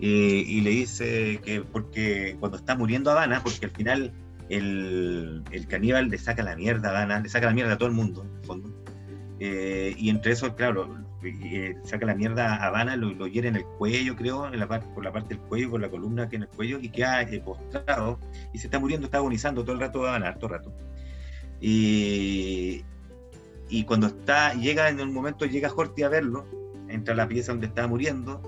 [0.00, 4.12] Y, le dice que porque cuando está muriendo Habana, porque al final
[4.48, 7.94] el, caníbal le saca la mierda a Dana, le saca la mierda a todo el
[7.94, 8.84] mundo, en el fondo.
[9.40, 13.56] Eh, y entre eso, claro, eh, saca la mierda a Habana, lo, lo, hiere en
[13.56, 16.48] el cuello, creo, la por la parte del cuello, por la columna que en el
[16.48, 18.18] cuello, y queda eh, postrado,
[18.52, 20.72] y se está muriendo, está agonizando todo el rato Habana, todo el rato.
[21.60, 22.84] Y,
[23.68, 26.46] y cuando está, llega en un momento, llega Horty a verlo,
[26.88, 28.42] entra a la pieza donde está muriendo,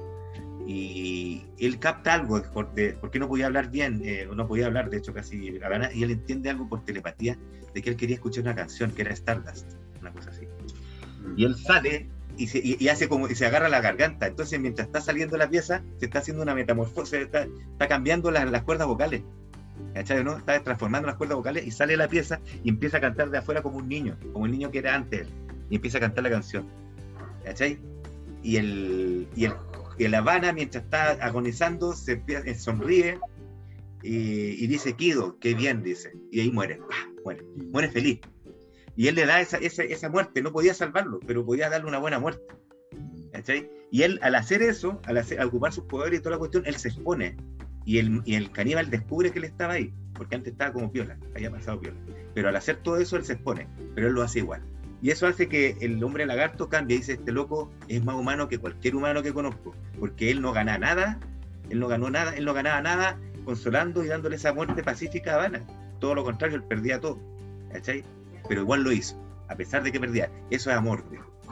[0.66, 5.14] y él capta algo, porque no podía hablar bien, eh, no podía hablar, de hecho,
[5.14, 7.38] casi, y él entiende algo por telepatía
[7.72, 10.46] de que él quería escuchar una canción que era Stardust, una cosa así.
[11.36, 14.26] Y él sale y se, y, hace como, y se agarra la garganta.
[14.26, 17.46] Entonces, mientras está saliendo la pieza, se está haciendo una metamorfosis, está,
[17.88, 19.22] cambiando las cuerdas vocales.
[19.94, 20.24] ¿Cachai?
[20.24, 20.36] ¿no?
[20.36, 23.62] Está transformando las cuerdas vocales y sale la pieza y empieza a cantar de afuera
[23.62, 25.28] como un niño, como el niño que era antes
[25.70, 26.66] y empieza a cantar la canción.
[27.44, 27.78] ¿Cachai?
[28.42, 29.52] Y el, y el,
[29.98, 33.18] y la Habana, mientras está agonizando, se eh, sonríe
[34.02, 36.12] y, dice, Kido, qué bien, dice.
[36.30, 36.80] Y ahí muere,
[37.24, 37.42] muere,
[37.72, 38.20] muere feliz.
[38.94, 41.98] Y él le da esa, esa, esa, muerte, no podía salvarlo, pero podía darle una
[41.98, 42.42] buena muerte.
[43.32, 43.70] ¿Cachai?
[43.90, 46.76] Y él, al hacer eso, al, hacer, ocupar sus poderes y toda la cuestión, él
[46.76, 47.36] se expone.
[47.84, 51.18] Y el, y el caníbal descubre que él estaba ahí, porque antes estaba como piola,
[51.34, 51.98] había pasado piola.
[52.34, 54.62] Pero al hacer todo eso, él se expone, pero él lo hace igual.
[55.06, 56.96] Y eso hace que el hombre lagarto cambie.
[56.96, 60.78] Dice, este loco es más humano que cualquier humano que conozco, porque él no gana
[60.78, 61.20] nada,
[61.70, 65.34] él no ganó nada, él no ganaba nada consolando y dándole esa muerte pacífica a
[65.36, 65.60] Habana.
[66.00, 67.20] Todo lo contrario, él perdía todo.
[67.72, 68.02] ¿Cachai?
[68.48, 69.16] pero igual lo hizo,
[69.48, 70.28] a pesar de que perdía.
[70.50, 71.04] Eso es amor,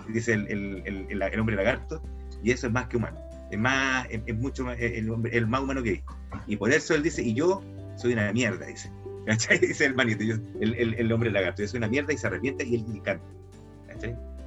[0.09, 0.49] dice el,
[0.85, 2.03] el, el, hombre lagarto,
[2.43, 3.21] y eso es más que humano.
[3.53, 6.03] Es, más, es, mucho más, el, el, más humano que hay.
[6.49, 7.63] Y por eso él dice, y yo
[7.97, 8.91] soy una mierda, dice.
[9.61, 10.25] Dice el manito,
[10.61, 13.25] el, hombre lagarto, yo soy una mierda y se arrepiente y él cambia.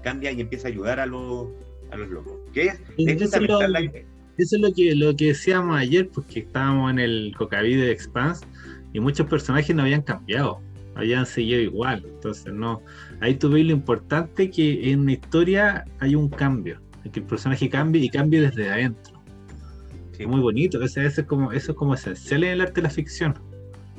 [0.03, 1.47] Cambia y empieza a ayudar a los,
[1.91, 2.33] a los locos.
[2.53, 2.81] ¿Qué es?
[2.97, 3.37] eso,
[4.37, 8.45] es lo que, lo que decíamos ayer, porque estábamos en el Cocavide de Expanse
[8.93, 10.61] y muchos personajes no habían cambiado
[10.97, 12.03] habían seguido igual.
[12.05, 12.81] Entonces, no.
[13.21, 16.81] Ahí tú ves lo importante que en una historia hay un cambio,
[17.11, 19.21] que el personaje cambie y cambie desde adentro.
[20.17, 22.89] Es muy bonito, eso, es como, eso es como esencial en el arte de la
[22.89, 23.35] ficción.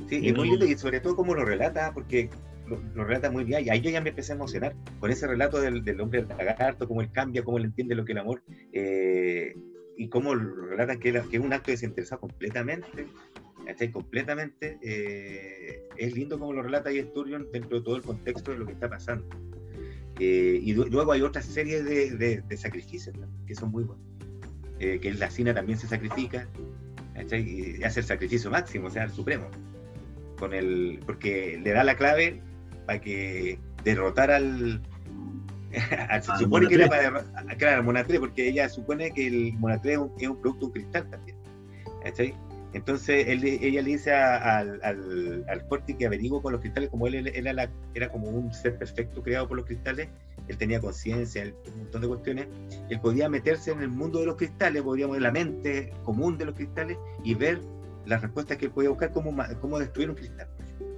[0.09, 2.29] Sí, y muy lindo, y sobre todo como lo relata, porque
[2.69, 5.59] lo, relata muy bien, y ahí yo ya me empecé a emocionar con ese relato
[5.59, 8.43] del, del hombre lagarto, cómo él cambia, cómo él entiende lo que es el amor,
[8.73, 9.55] eh,
[9.99, 13.07] y cómo lo relatan que, que es un acto desinteresado completamente,
[13.65, 13.91] ¿cachai?
[13.91, 14.79] Completamente.
[14.81, 18.65] Eh, es lindo como lo relata ahí Sturgeon dentro de todo el contexto de lo
[18.65, 19.27] que está pasando.
[20.19, 23.15] Eh, y luego hay otras series de, de, sacrificios
[23.45, 24.05] que son muy buenos.
[24.79, 26.47] Eh, que la Cina también se sacrifica,
[27.31, 29.49] Y hace el sacrificio máximo, o sea, el supremo.
[30.37, 32.41] Con el, porque le da la clave
[32.89, 34.81] para que derrotar al,
[35.71, 37.23] se supone que era para
[37.55, 41.07] claro, Monatre, porque ella supone que el Monatre es un, es un producto un cristal
[41.07, 41.37] también.
[42.73, 47.27] Entonces ella le dice al, al, al Corti que averiguó con los cristales, como él,
[47.27, 50.09] era, era, como un ser perfecto creado por los cristales,
[50.47, 52.47] él tenía conciencia, un montón de cuestiones,
[52.89, 56.45] él podía meterse en el mundo de los cristales, podríamos en la mente común de
[56.45, 57.59] los cristales y ver
[58.07, 60.47] las respuestas que él podía buscar, cómo, cómo destruir un cristal.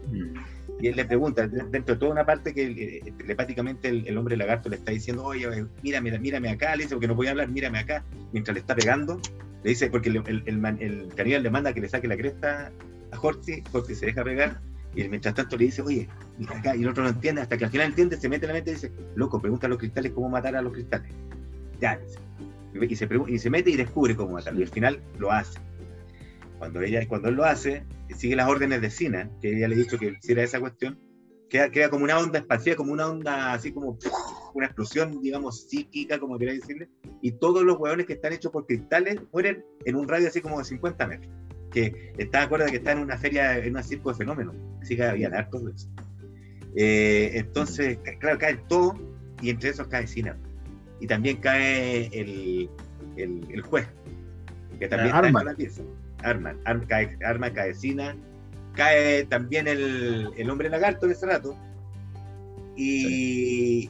[0.07, 0.60] Mm.
[0.81, 4.67] Y él le pregunta, dentro de toda una parte que eh, telepáticamente el, hombre lagarto
[4.67, 5.47] le está diciendo, oye,
[5.83, 8.03] mírame, mírame acá, le dice, porque no podía hablar, mírame acá,
[8.33, 9.21] mientras le está pegando,
[9.63, 10.43] le dice, porque el, el,
[10.79, 12.71] el, le manda que le saque la cresta
[13.11, 14.59] a Horty, Horty se deja pegar,
[14.95, 16.09] y mientras tanto le dice, oye,
[16.39, 18.47] mira acá, y el otro no entiende, hasta que al final entiende, se mete en
[18.47, 21.11] la mente y dice, loco, pregunta a los cristales cómo matar a los cristales.
[21.79, 21.99] Ya,
[22.73, 25.59] y se, y se mete y descubre cómo matarlo, y al final lo hace.
[26.57, 27.83] Cuando, ella, cuando él lo hace,
[28.15, 30.99] sigue las órdenes de Sina, que ella le ha dicho que hiciera esa cuestión,
[31.51, 33.97] queda, como una onda espacial, como una onda así como
[34.53, 36.89] una explosión, digamos, psíquica, como quería decirle,
[37.21, 40.59] y todos los hueones que están hechos por cristales mueren en un radio así como
[40.59, 41.33] de 50 metros.
[41.71, 44.95] Que está de acuerdo que está en una feria, en un circo de fenómenos, así
[44.95, 45.89] que había hartos de eso.
[46.75, 48.93] Eh, entonces, claro, cae todo,
[49.41, 50.37] y entre esos cae Sina.
[50.99, 52.69] Y también cae el,
[53.17, 53.87] el, juez,
[54.79, 55.81] que también está en la pieza.
[56.23, 58.15] Arma, arma, cae, arma, cae Sina,
[58.75, 61.55] cae también el, el hombre lagarto de ese rato.
[62.75, 63.89] Y.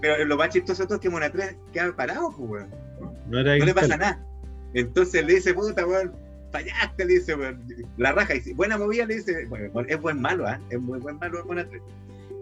[0.00, 2.66] Pero lo más chistoso es que Monatres queda parado, pues,
[3.28, 4.24] No, le pasa nada.
[4.74, 6.12] Entonces le dice, puta, weón,
[6.52, 7.66] fallaste, le dice, weón.
[7.96, 10.58] La raja, y dice, buena movida, le dice, bueno, es buen malo, ¿eh?
[10.70, 11.80] Es muy buen malo Monatres.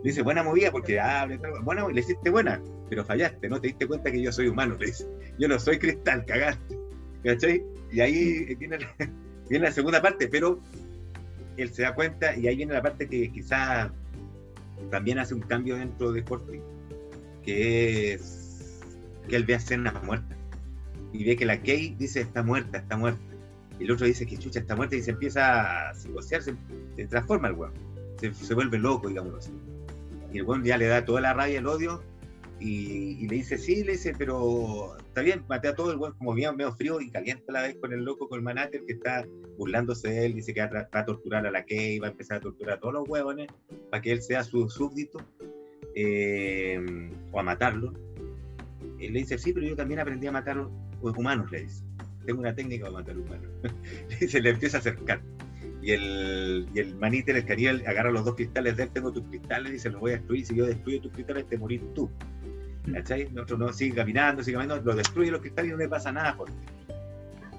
[0.03, 2.61] Le dice, buena movida porque abre, bueno, le hiciste buena,
[2.91, 5.07] pero fallaste, no te diste cuenta que yo soy humano, le dice.
[5.39, 6.79] Yo no soy cristal, cagaste.
[7.25, 7.65] ¿Cachai?
[7.95, 8.79] Y ahí viene
[9.49, 10.61] viene la segunda parte, pero
[11.57, 13.93] él se da cuenta y ahí viene la parte que quizá
[14.91, 16.61] también hace un cambio dentro de Corti,
[17.45, 18.81] que es
[19.29, 20.37] que él ve a Cena muerta
[21.13, 23.21] y ve que la Kay dice está muerta, está muerta.
[23.79, 26.57] Y el otro dice que chucha está muerta y se empieza a psicosear, se,
[27.07, 27.73] transforma el weón,
[28.19, 29.53] se, vuelve loco, digamos así.
[30.33, 32.03] Y el weón ya le da toda la rabia, el odio
[32.61, 36.35] y, le dice, sí, le dice, pero está bien, maté a todo el weón, como
[36.35, 38.93] bien medio frío y caliente a la vez con el loco, con el manáter que
[38.95, 39.27] está
[39.59, 42.41] burlándose de él, dice que va a, torturar a la Kay, va a empezar a
[42.41, 43.49] torturar a todos los huevones
[43.91, 45.19] para que él sea su súbdito
[45.95, 47.93] eh, o a matarlo.
[48.99, 50.67] Él le dice, sí, pero yo también aprendí a matar
[51.01, 51.85] humanos, le dice.
[52.25, 53.51] tengo una técnica para matar humanos.
[54.21, 55.21] y se le empieza a acercar.
[55.83, 59.25] Y el, y el manite, el escaníbal, agarra los dos cristales de él, tengo tus
[59.25, 60.47] cristales y se los voy a destruir.
[60.47, 62.11] Si yo destruyo tus cristales, te morís tú.
[62.93, 63.29] ¿Cachai?
[63.31, 66.55] No sigue caminando, sigue caminando, lo destruye los cristales y no le pasa nada, Jorge.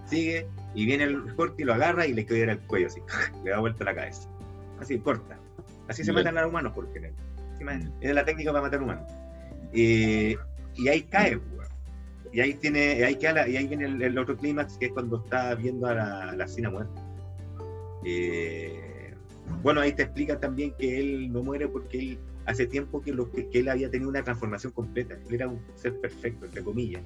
[0.08, 3.02] Sigue y viene el Jorge y lo agarra y le queda el cuello así,
[3.44, 4.30] le da vuelta la cabeza.
[4.80, 5.38] Así, corta.
[5.88, 7.16] Así se matan a los humanos, por general.
[8.02, 9.10] Es la técnica para matar humanos.
[9.74, 10.36] Eh,
[10.76, 11.40] y ahí cae,
[12.32, 15.56] y ahí tiene, ahí queda y ahí viene el, otro clímax que es cuando está
[15.56, 17.02] viendo a la, la Sina muerta.
[18.04, 19.14] Eh,
[19.64, 23.32] bueno, ahí te explica también que él no muere porque él hace tiempo que, lo,
[23.32, 25.16] que, él había tenido una transformación completa.
[25.28, 27.04] Él era un ser perfecto, entre comillas.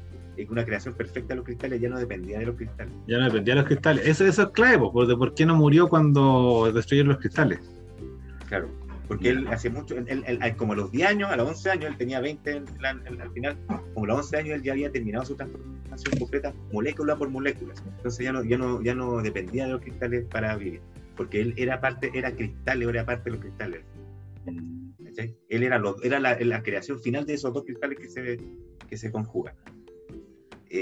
[0.50, 2.94] Una creación perfecta de los cristales, ya no dependía de los cristales.
[3.08, 4.08] Ya no dependía de los cristales.
[4.08, 7.60] Eso, eso es clave, de por qué no murió cuando destruyeron los cristales.
[8.48, 8.70] Claro,
[9.10, 9.96] porque él hace mucho,
[10.56, 13.58] como a los 10 años, a los 11 años, él tenía 20 al final,
[13.96, 17.74] como a los 11 años él ya había terminado su transformación completa molécula por molécula.
[17.98, 20.82] Entonces ya no, ya no, ya no dependía de los cristales para vivir,
[21.18, 23.82] porque él era parte, era cristal, era parte de los cristales.
[25.50, 28.38] Él era, era la, creación final de esos dos cristales que se,
[28.88, 29.56] que se conjugan.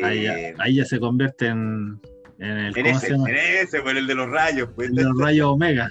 [0.04, 2.00] ahí, ya, eh, se convierte en,
[2.40, 2.78] en el.
[2.78, 4.70] En ese, en ese, pues, el de los rayos.
[4.76, 4.90] Pues.
[4.90, 5.90] El de los rayos omega.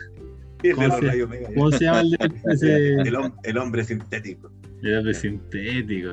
[0.75, 2.17] ¿Cómo, se, llama el,
[3.45, 4.51] el, hombre sintético?
[4.83, 6.11] El hombre sintético.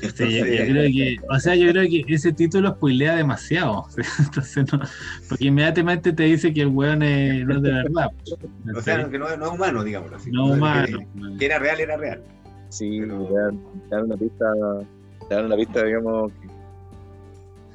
[0.00, 3.86] Yo, creo que, o sea, yo creo que ese título spoilea demasiado.
[4.18, 4.80] Entonces, no,
[5.28, 8.10] porque inmediatamente te dice que el weón es, no es de verdad.
[8.76, 10.30] O sea, que no, no, es humano, digamos así.
[10.30, 10.98] No humano.
[11.38, 12.22] Que, era real, era real.
[12.68, 13.26] Sí, Pero...
[13.88, 14.46] te, dan, una pista,
[15.28, 16.32] te dan una pista, digamos,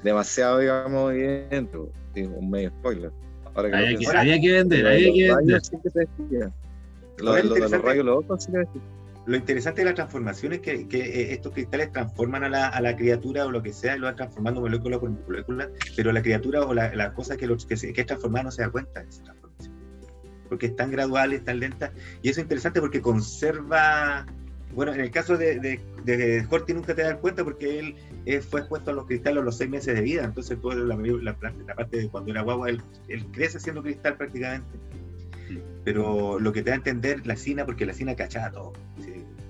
[0.03, 1.77] demasiado, digamos, evidente.
[2.15, 3.11] Un medio spoiler.
[3.55, 5.61] había, que, había, que, vender, había que vender.
[7.17, 8.92] Lo, de los rayos, los otros sí que
[9.25, 13.51] lo interesante de la transformación es que, eh, estos cristales transforman a la, criatura o
[13.51, 17.13] lo que sea, y lo van transformando molécula por molécula, pero la criatura o la,
[17.13, 19.75] cosa que, que, es transformada no se da cuenta de esa transformación.
[20.49, 24.25] Porque es tan gradual, es tan lenta, y eso es interesante porque conserva.
[24.73, 28.89] Bueno, en el caso de, de, de nunca te das cuenta porque él, fue expuesto
[28.89, 32.09] a los cristales a los seis meses de vida, entonces toda la, la, parte de
[32.09, 34.67] cuando era guagua, él, él crece siendo cristal prácticamente.
[35.83, 38.73] Pero lo que te da a entender la Sina, porque la Sina cachaba todo,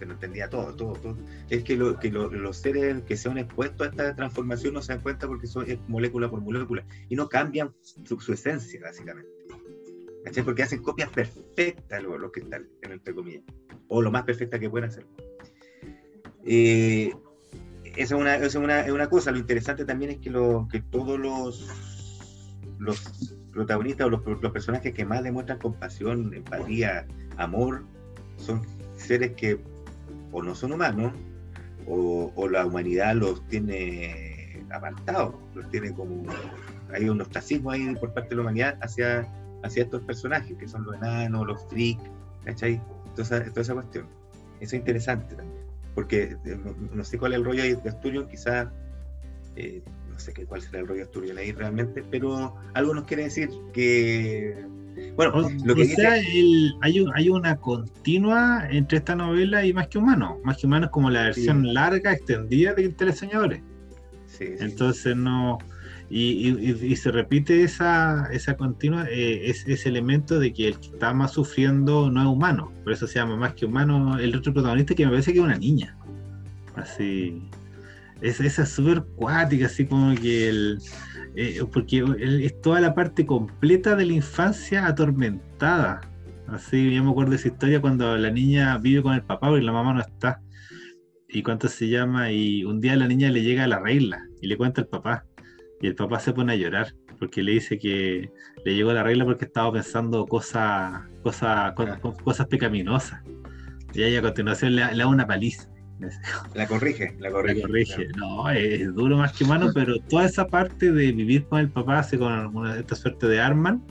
[0.03, 1.17] que no entendía todo, todo, todo,
[1.49, 4.93] es que, lo, que los seres que se han expuestos a esta transformación no se
[4.93, 9.31] dan cuenta porque son es molécula por molécula y no cambian su, esencia, básicamente.
[10.43, 13.43] Porque hacen copias perfectas los, los cristales, entre comillas,
[13.87, 15.05] o lo más perfecta que puedan hacer.
[16.45, 17.13] Eh,
[17.83, 19.31] esa es una, es, una, una cosa.
[19.31, 21.69] Lo interesante también es que, lo, que todos los,
[22.79, 27.05] los protagonistas o los, personajes que más demuestran compasión, empatía,
[27.37, 27.83] amor,
[28.37, 28.61] son
[28.95, 29.59] seres que
[30.33, 31.13] o no son humanos
[31.87, 36.23] o, la humanidad los tiene apartados, los tiene como...
[36.93, 39.27] Hay un ostracismo ahí por parte de la humanidad hacia,
[39.63, 42.03] hacia estos personajes, que son los enanos, los freaks,
[42.45, 42.81] ¿cachai?
[43.15, 44.05] Toda esa, cuestión.
[44.59, 45.65] Eso es interesante también,
[45.95, 46.59] porque eh,
[46.91, 48.67] no, sé cuál es el rollo de Asturion, quizás
[49.55, 49.81] eh,
[50.11, 54.65] no sé cuál será el rollo Asturias ahí realmente, pero algo nos quiere decir que.
[55.15, 60.39] Bueno, lo que sea, hay, hay una continua entre esta novela y Más que Humano.
[60.43, 63.61] Más que Humano es como la versión larga, extendida de Teleseñores.
[64.25, 65.59] Sí, Entonces no.
[66.09, 71.31] Y, se repite esa, esa continua, eh, ese elemento de que el que está más
[71.31, 72.71] sufriendo no es humano.
[72.83, 75.45] Por eso se llama Más que Humano el otro protagonista, que me parece que es
[75.45, 75.95] una niña.
[76.75, 77.41] Así
[78.23, 80.79] es, esa súper cuática, así como que el.
[81.35, 86.01] Eh, porque es toda la parte completa de la infancia atormentada.
[86.47, 89.61] Así, yo me acuerdo de esa historia cuando la niña vive con el papá y
[89.61, 90.41] la mamá no está.
[91.27, 92.31] ¿Y cuánto se llama?
[92.31, 95.25] Y un día la niña le llega a la regla y le cuenta al papá.
[95.81, 98.31] Y el papá se pone a llorar porque le dice que
[98.63, 101.73] le llegó la regla porque estaba pensando cosas cosas
[102.23, 103.21] cosas pecaminosas.
[103.93, 105.72] Y ahí a continuación le, le da una paliza.
[106.55, 108.07] La corrige, la corrige.
[108.17, 111.99] No, es duro más que mano, pero toda esa parte de vivir con el papá,
[111.99, 113.81] así con esta suerte de Arman,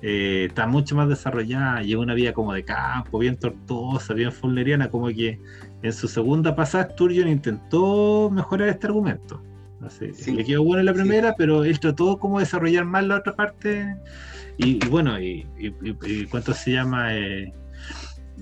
[0.00, 1.82] eh, está mucho más desarrollada.
[1.82, 5.40] Lleva una vida como de campo, bien tortuosa, bien fulleriana, como que
[5.82, 9.42] en su segunda pasada Sturgeon intentó mejorar este argumento.
[9.80, 13.34] Así, Le quedó bueno en la primera, pero él trató como desarrollar más la otra
[13.34, 13.96] parte.
[14.56, 15.46] Y, bueno, y,
[16.30, 17.14] cuánto se llama.
[17.14, 17.52] Eh,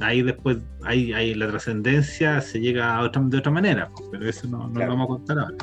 [0.00, 4.46] ahí después hay, hay la trascendencia se llega a otra, de otra manera, pero eso
[4.48, 5.56] no, lo vamos a contar ahora.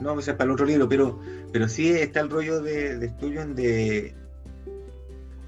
[0.00, 1.20] No, pues es para el otro libro, pero,
[1.52, 4.14] pero sí está el rollo de, de estudio de,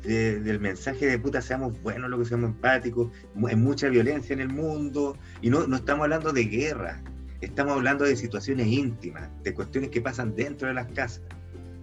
[0.04, 3.10] del mensaje de puta, seamos buenos, lo que seamos empáticos,
[3.46, 7.02] hay mucha violencia en el mundo, y no, no estamos hablando de guerra,
[7.40, 11.22] estamos hablando de situaciones íntimas, de cuestiones que pasan dentro de las casas.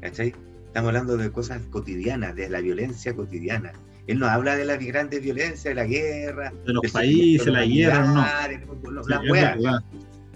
[0.01, 0.33] ¿cachai?
[0.67, 3.71] Estamos hablando de cosas cotidianas, de la violencia cotidiana.
[4.07, 8.07] Él nos habla de las grandes violencias, de la guerra, de los países, la guerra,
[8.07, 9.01] no.
[9.07, 9.83] La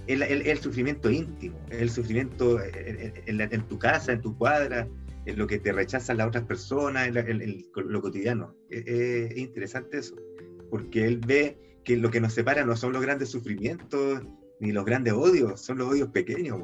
[0.07, 4.87] el, sufrimiento íntimo, el sufrimiento en, tu casa, en tu cuadra,
[5.25, 8.55] en lo que te rechazan las otras personas, en, lo cotidiano.
[8.69, 10.15] Es, interesante eso,
[10.69, 14.21] porque él ve que lo que nos separa no son los grandes sufrimientos
[14.59, 16.59] ni los grandes odios, son los odios pequeños,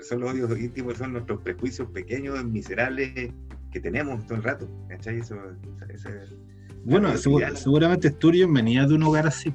[0.00, 3.32] son los odios íntimos, son nuestros prejuicios pequeños, miserables
[3.76, 4.66] que tenemos todo el rato.
[6.84, 9.52] bueno, seguramente Sturgeon venía de un hogar así.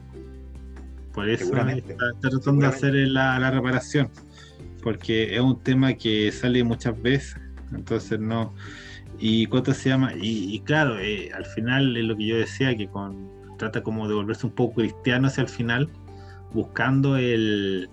[1.12, 4.10] Por eso está, tratando de hacer la, reparación.
[4.84, 7.36] Porque es un tema que sale muchas veces.
[7.72, 8.54] Entonces no.
[9.20, 10.14] ¿Y cuánto se llama?
[10.16, 14.14] Y, claro, eh, al final es lo que yo decía, que con trata como de
[14.14, 15.90] volverse un poco cristiano hacia el final,
[16.54, 17.90] buscando el,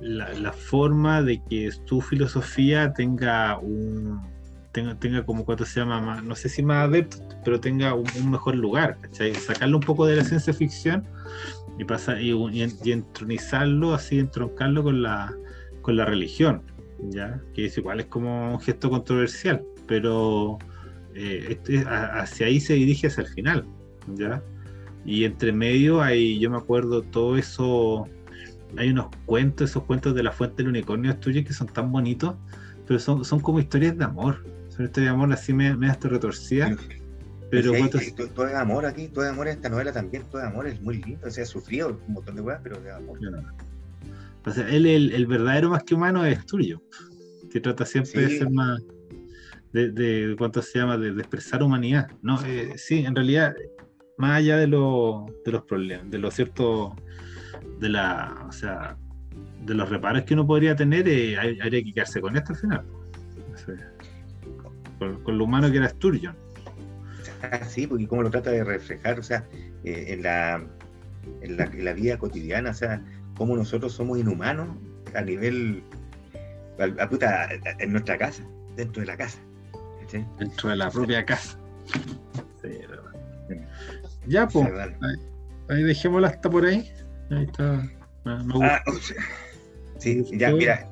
[0.00, 4.35] la, forma de que su filosofía tenga un
[4.76, 8.54] tenga, tenga como cuánto se llama no sé si más adepto pero tenga un, mejor
[8.56, 9.34] lugar ¿cachai?
[9.34, 11.02] sacarlo un poco de la ciencia ficción
[11.78, 15.34] y, pasa, y, y, entronizarlo, así, entroncarlo con la,
[15.82, 16.62] con la religión,
[17.10, 17.40] ¿ya?
[17.54, 20.58] Que es igual, es como un gesto controversial, pero
[21.14, 23.66] eh, este, hacia ahí se dirige hacia el final,
[24.14, 24.42] ¿ya?
[25.04, 28.08] Y entre medio hay, yo me acuerdo, todo eso,
[28.76, 32.34] hay unos cuentos, esos cuentos de la fuente del unicornio tuyo que son tan bonitos,
[32.86, 34.44] pero son, son como historias de amor,
[34.76, 36.76] son historias de amor así me, me hasta retorcida.
[37.50, 37.72] Pero
[38.34, 40.80] todo, es amor aquí, todo es amor en esta novela también, todo es amor, es
[40.80, 43.18] muy lindo, o sea, sufrido un montón de cosas, pero de amor.
[44.44, 46.82] O sea, él, el, verdadero más que humano es tuyo,
[47.52, 48.82] que trata siempre de ser más,
[49.72, 50.98] de, de, ¿cuánto se llama?
[50.98, 52.08] De, expresar humanidad.
[52.20, 53.54] No, eh, sí, en realidad,
[54.18, 56.96] más allá de, lo, de los problemas, de lo cierto,
[57.78, 58.96] de la, o sea,
[59.64, 62.86] de los reparos que uno podría tener, eh, habría que quedarse con esto al final.
[64.98, 66.34] Con, lo humano que era Sturgeon
[67.68, 69.44] sí, porque cómo lo trata de reflejar, o sea,
[69.84, 70.62] eh, en, la,
[71.42, 73.02] en, la, vida cotidiana, o sea,
[73.36, 74.68] cómo nosotros somos inhumanos
[75.14, 75.82] a nivel,
[76.98, 78.42] a, puta, en nuestra casa,
[78.76, 79.38] dentro de la casa.
[80.38, 81.58] Dentro de la propia casa.
[84.26, 84.68] Ya, pues,
[85.68, 86.90] ahí, dejémosla hasta por ahí.
[87.30, 87.88] Ahí está.
[88.24, 88.82] Ah,
[89.98, 90.88] sí, ya, mira,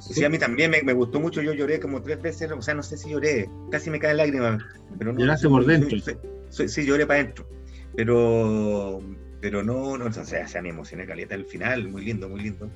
[0.00, 2.82] Sí, a mí también me, gustó mucho, yo lloré como tres veces, o sea, no
[2.82, 4.62] sé si lloré, casi me caen lágrimas.
[4.98, 5.96] Pero no, Lloraste por dentro.
[6.50, 7.48] Sí, lloré para adentro,
[7.94, 9.00] pero,
[9.40, 12.70] pero no, no, o sea, se me emocioné caleta al final, muy lindo, muy lindo.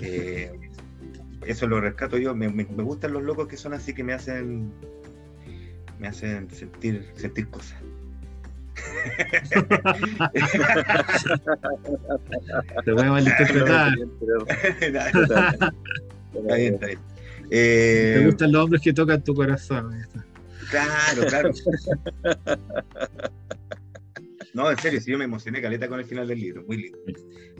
[0.00, 0.52] Eh,
[1.46, 4.72] eso lo rescato yo, me, me, gustan los locos que son así, que me hacen,
[5.98, 7.78] me hacen sentir, sentir cosas.
[12.84, 13.94] Te voy a malinterpretar.
[16.34, 16.98] Está bien, está bien.
[17.50, 19.94] Eh, Te gustan los hombres que tocan tu corazón.
[20.70, 21.50] Claro, claro.
[24.54, 26.98] no, en serio, sí, yo me emocioné caleta con el final del libro, muy lindo.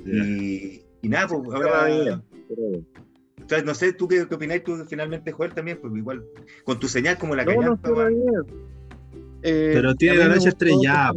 [0.07, 2.23] Y, y nada, pues ahora.
[3.37, 5.79] Entonces, no sé, ¿tú qué, qué opináis tú finalmente, Joel, también?
[5.81, 6.25] Pues igual,
[6.65, 7.79] con tu señal como la que no,
[9.43, 11.13] eh, Pero tiene la noche estrellada.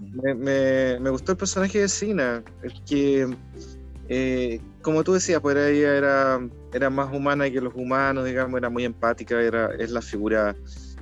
[0.00, 3.28] Me, me, me, gustó el personaje de Sina, el que
[4.08, 8.68] eh, como tú decías, pues ella era, era más humana que los humanos, digamos, era
[8.68, 10.54] muy empática, era, es la figura,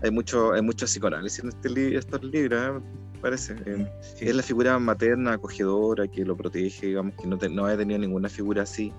[0.03, 2.81] hay mucho, hay mucho psicoanálisis en este estos libros, ¿eh?
[3.21, 3.57] parece.
[3.67, 3.87] Eh,
[4.21, 8.29] es la figura materna, acogedora, que lo protege, digamos, que no, no ha tenido ninguna
[8.29, 8.93] figura así.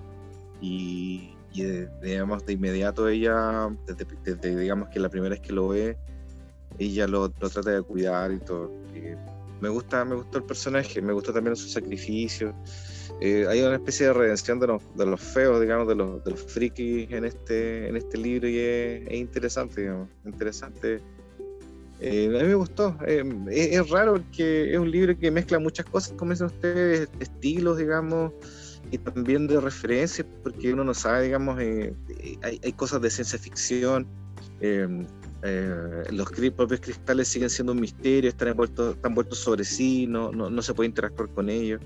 [0.62, 5.98] Y, digamos, de inmediato ella, desde, digamos que la primera vez que lo ve,
[6.78, 8.70] ella lo, lo trata de cuidar y todo.
[9.62, 12.54] me gusta, me gustó el personaje, me gustó también su sacrificio.
[13.26, 17.88] Eh, hay una especie de redención de los, feos, digamos, de los, frikis en este,
[17.88, 21.00] en este libro y es, interesante, digamos, interesante.
[22.02, 25.86] Eh, a mí me gustó, eh, es, raro porque es un libro que mezcla muchas
[25.86, 28.34] cosas, como dicen ustedes, estilos, digamos,
[28.92, 34.06] y también de referencias, porque uno no sabe, digamos, hay, cosas de ciencia ficción,
[36.12, 40.74] los propios cristales siguen siendo un misterio, están envueltos, están envueltos sobre sí, no se
[40.74, 41.80] puede interactuar con ellos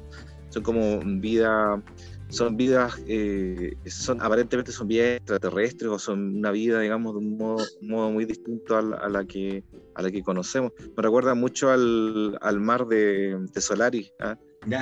[0.49, 1.81] son como vida,
[2.29, 7.37] son vidas, eh, son aparentemente son vidas extraterrestres o son una vida, digamos, de un
[7.37, 9.63] modo, muy distinto a la, que
[9.95, 10.71] a la que conocemos.
[10.95, 14.37] Me recuerda mucho al, al mar de, de Solaris, ¿ah?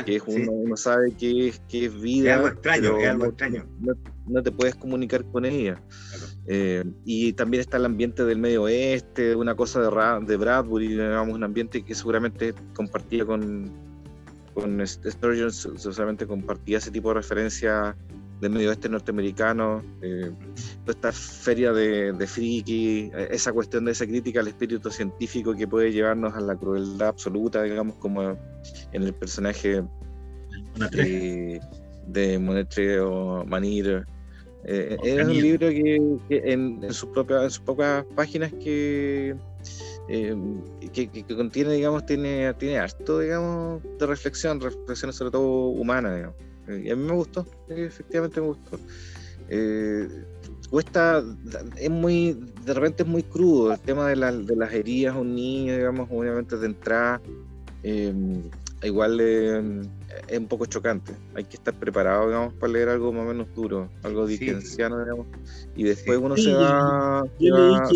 [0.05, 2.31] que uno, sabe que es, que es vida.
[2.31, 3.67] Es algo extraño, es algo extraño.
[4.27, 5.81] No, te puedes comunicar con ella.
[6.47, 11.35] Eh, y también está el ambiente del medio oeste, una cosa de, de Bradbury, digamos,
[11.35, 13.71] un ambiente que seguramente compartía con,
[14.55, 17.95] con Sturgeon solamente compartía ese tipo de referencia
[18.39, 20.31] del medio oeste norteamericano, eh,
[20.85, 25.67] toda esta feria de, de friki, esa cuestión de esa crítica al espíritu científico que
[25.67, 28.21] puede llevarnos a la crueldad absoluta, digamos, como
[28.91, 29.83] en el personaje
[30.91, 31.61] de,
[32.07, 34.05] de Monetre o Manir.
[34.65, 35.95] Eh, es un libro que,
[36.29, 39.35] en, en, sus propias, en sus pocas páginas que,
[40.07, 40.35] eh,
[40.93, 46.35] que, que, contiene, digamos, tiene, tiene harto, digamos, de reflexión, reflexión sobre todo humana, digamos.
[46.67, 48.79] Eh, y a mí me gustó, efectivamente me gustó.
[49.49, 50.07] Eh,
[50.69, 51.23] cuesta,
[51.77, 55.19] es muy, de repente es muy crudo el tema de, la, de las heridas a
[55.19, 57.21] un niño, digamos, obviamente de entrada,
[57.83, 58.13] eh,
[58.83, 59.63] igual es
[60.37, 61.13] un poco chocante.
[61.33, 65.27] Hay que estar preparado, digamos, para leer algo más o menos duro, algo dickensiano, digamos,
[65.75, 67.23] y después uno se va,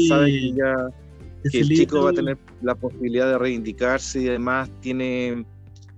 [0.07, 0.91] sabe que ya
[1.51, 5.45] que el chico va a tener la posibilidad de reivindicarse y además tiene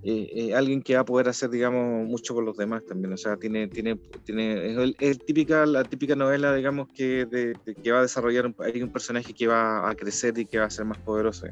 [0.03, 3.13] eh, eh, alguien que va a poder hacer, digamos, mucho por los demás también.
[3.13, 7.99] O sea, tiene, tiene, tiene, es, típica, la típica novela, digamos, que, de, que va
[7.99, 10.85] a desarrollar, un, hay un personaje que va a crecer y que va a ser
[10.85, 11.47] más poderoso.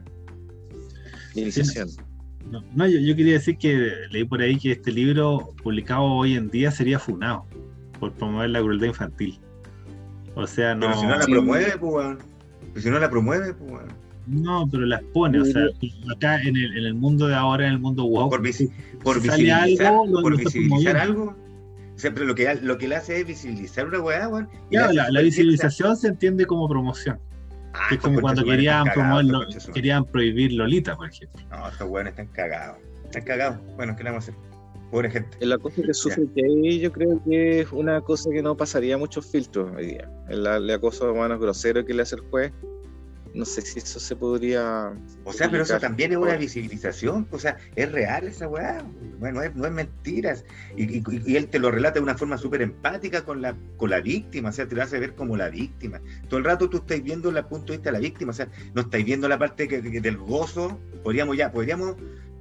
[1.36, 1.90] Iniciación.
[2.50, 6.50] No, yo, yo, quería decir que leí por ahí que este libro publicado hoy en
[6.50, 7.46] día sería funado
[8.00, 9.40] por promover la crueldad infantil.
[10.34, 10.88] O sea, no.
[10.88, 12.18] Pero si no la promueve, pues,
[12.74, 13.84] Pero si no la promueve, pues,
[14.30, 15.64] no, pero las pone, o sea,
[16.16, 18.42] acá en el, en el mundo de ahora, en el mundo wow, por,
[19.04, 21.36] por visibilizar, algo, por visibilizar algo,
[21.96, 24.48] siempre lo que, lo que le hace es visibilizar una weá, weón.
[24.70, 27.20] Claro, la, la, visibilización se entiende como promoción.
[27.74, 29.42] Ah, es como cuando querían promoverlo,
[29.74, 31.42] querían prohibir Lolita, por ejemplo.
[31.50, 32.78] No, estos weones están cagados.
[33.06, 33.60] Están cagados.
[33.78, 34.50] Bueno, ¿qué le vamos a hacer?
[34.92, 35.38] Pobre gente.
[35.46, 39.26] La cosa que sufre que yo creo que es una cosa que no pasaría muchos
[39.26, 40.10] filtros hoy día.
[40.30, 42.52] El, el acoso humano grosero que le hace el juez
[43.34, 44.94] no sé si eso se podría.
[45.24, 48.84] O sea, pero eso también es una visibilización, o sea, es real esa weá,
[49.20, 50.46] bueno, no es mentiras.
[50.76, 54.02] Y, y, él te lo relata de una forma súper empática con la, con la
[54.02, 56.02] víctima, o sea, te lo hace ver como la víctima.
[56.28, 58.50] Todo el rato tú estás viendo el punto de vista de la víctima, o sea,
[58.74, 61.96] no estáis viendo la parte que, del gozo, podríamos ya, podríamos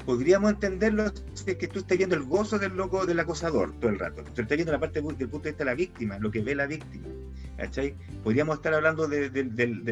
[0.09, 1.05] podríamos entenderlo
[1.35, 4.25] si es que tú estás viendo el gozo del loco del acosador todo el rato.
[4.35, 6.55] Tú estás viendo la parte del punto de vista de la víctima, lo que ve
[6.55, 7.09] la víctima.
[7.59, 7.95] ¿cachai?
[8.25, 9.31] Podríamos estar hablando del,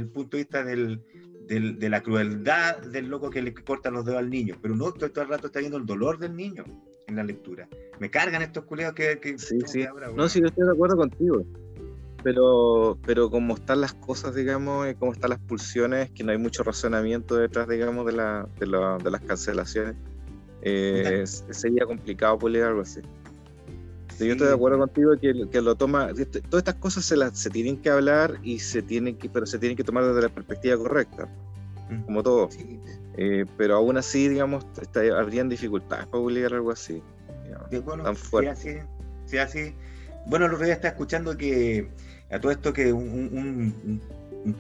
[0.08, 1.02] punto de vista del,
[1.46, 5.20] de la crueldad del loco que le corta los dedos al niño, pero no todo,
[5.20, 6.64] el rato está viendo el dolor del niño
[7.08, 7.68] en la lectura.
[8.00, 9.18] Me cargan estos culeos que...
[9.36, 9.84] sí, sí.
[10.14, 11.44] no, sí, yo estoy de acuerdo contigo.
[12.26, 16.64] Pero, pero como están las cosas, digamos, como están las pulsiones, que no hay mucho
[16.64, 19.94] razonamiento detrás, digamos, de, la, de, la, de las cancelaciones,
[20.60, 23.00] eh, sería complicado pulir algo así.
[24.18, 26.08] Yo estoy de acuerdo contigo que, que lo toma.
[26.08, 29.60] Todas estas cosas se, las, se tienen que hablar y se tienen que, pero se
[29.60, 31.28] tienen que tomar desde la perspectiva correcta,
[31.88, 32.06] mm.
[32.06, 32.48] como todo.
[33.18, 37.00] Eh, pero aún así, digamos, está, habrían dificultades para publicar algo así.
[37.84, 38.56] bueno, tan fuerte.
[38.56, 38.78] Sí,
[39.26, 39.74] así, así.
[40.26, 41.88] Bueno, el otro día escuchando que
[42.30, 44.00] a todo esto que un, un,
[44.44, 44.56] un,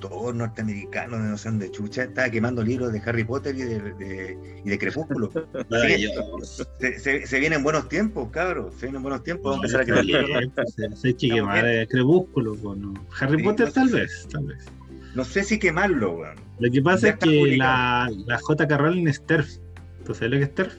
[0.00, 4.68] todo norteamericano de noción de chucha estaba quemando libros de Harry Potter y de, y
[4.68, 5.30] de Crepúsculo.
[6.78, 8.74] se, se, vienen buenos tiempos, cabros.
[8.74, 9.56] Se vienen buenos tiempos.
[9.56, 10.96] Vamos a empezar a quemar.
[10.96, 12.54] Se quemar Crepúsculo.
[12.56, 12.94] Bueno.
[13.20, 14.66] Harry Potter, tal vez, tal vez.
[15.14, 16.36] No sé si quemarlo, weón.
[16.58, 18.76] Lo que pasa es que la, la J.K.
[18.76, 19.58] Rowling es TERF.
[20.04, 20.74] ¿Tú sabes lo que es TERF?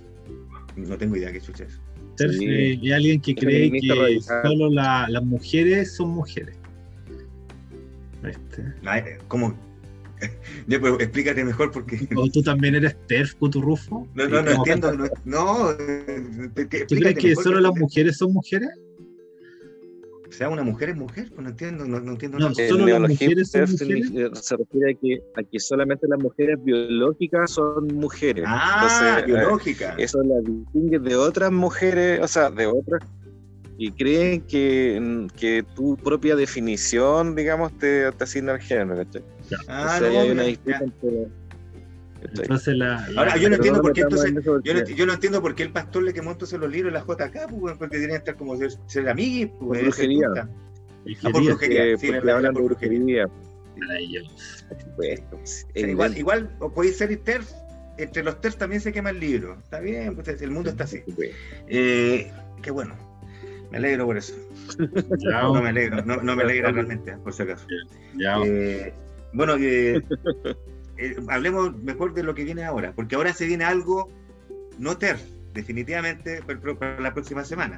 [0.75, 1.79] No tengo idea qué chucha es.
[2.19, 2.79] TERF sí.
[2.83, 6.55] es alguien que cree que solo la, las mujeres son mujeres.
[8.23, 8.61] Este.
[8.61, 9.57] Eh, ¿Cómo?
[10.67, 12.07] Ya, pero explícate mejor porque.
[12.15, 14.05] ¿O tú también eres TERF, Rufo?
[14.13, 14.91] No, no, no entiendo.
[14.91, 18.69] No, no ¿Tú crees que solo las mujeres son mujeres?
[20.29, 23.09] O sea, una mujer es mujer, pues no entiendo, no, no entiendo no, Solo las
[23.09, 24.39] mujeres son mujeres.
[24.41, 28.45] Se refiere a que, a que solamente las mujeres biológicas son mujeres.
[28.47, 29.95] Ah, biológicas.
[29.97, 33.01] eso las distingue de otras mujeres, o sea, de otras
[33.81, 39.23] y creen que, que tu propia definición, digamos, te, te asigna el género, ¿cachai?
[39.69, 41.27] Ah, o sea, no, hay una disputa entre...
[42.21, 45.55] Entonces la, Ahora, yo no entiendo por qué entonces, yo no, yo no, entiendo por
[45.55, 48.35] qué el pastor le quemó entonces los libros en la JK, pues, porque deberían estar
[48.35, 49.81] como ser, ser amiguis, pues.
[49.83, 50.27] Brujería.
[50.35, 53.25] Ah, por brujería, sí, porque hablan de brujería.
[55.75, 57.51] igual, igual podéis ser TERF,
[57.97, 59.57] entre los TERF también se quema el libro.
[59.63, 61.01] Está bien, pues el mundo está así.
[61.67, 62.31] Eh,
[62.61, 62.95] qué bueno.
[63.71, 64.33] Me alegro por eso.
[65.23, 67.67] no me alegro, no, no me alegra realmente, por si acaso.
[68.45, 68.93] Eh,
[69.33, 70.01] bueno, eh,
[70.99, 74.09] eh, hablemos mejor de lo que viene ahora, porque ahora se viene algo
[74.77, 75.17] no ter,
[75.53, 77.77] definitivamente para, la próxima semana.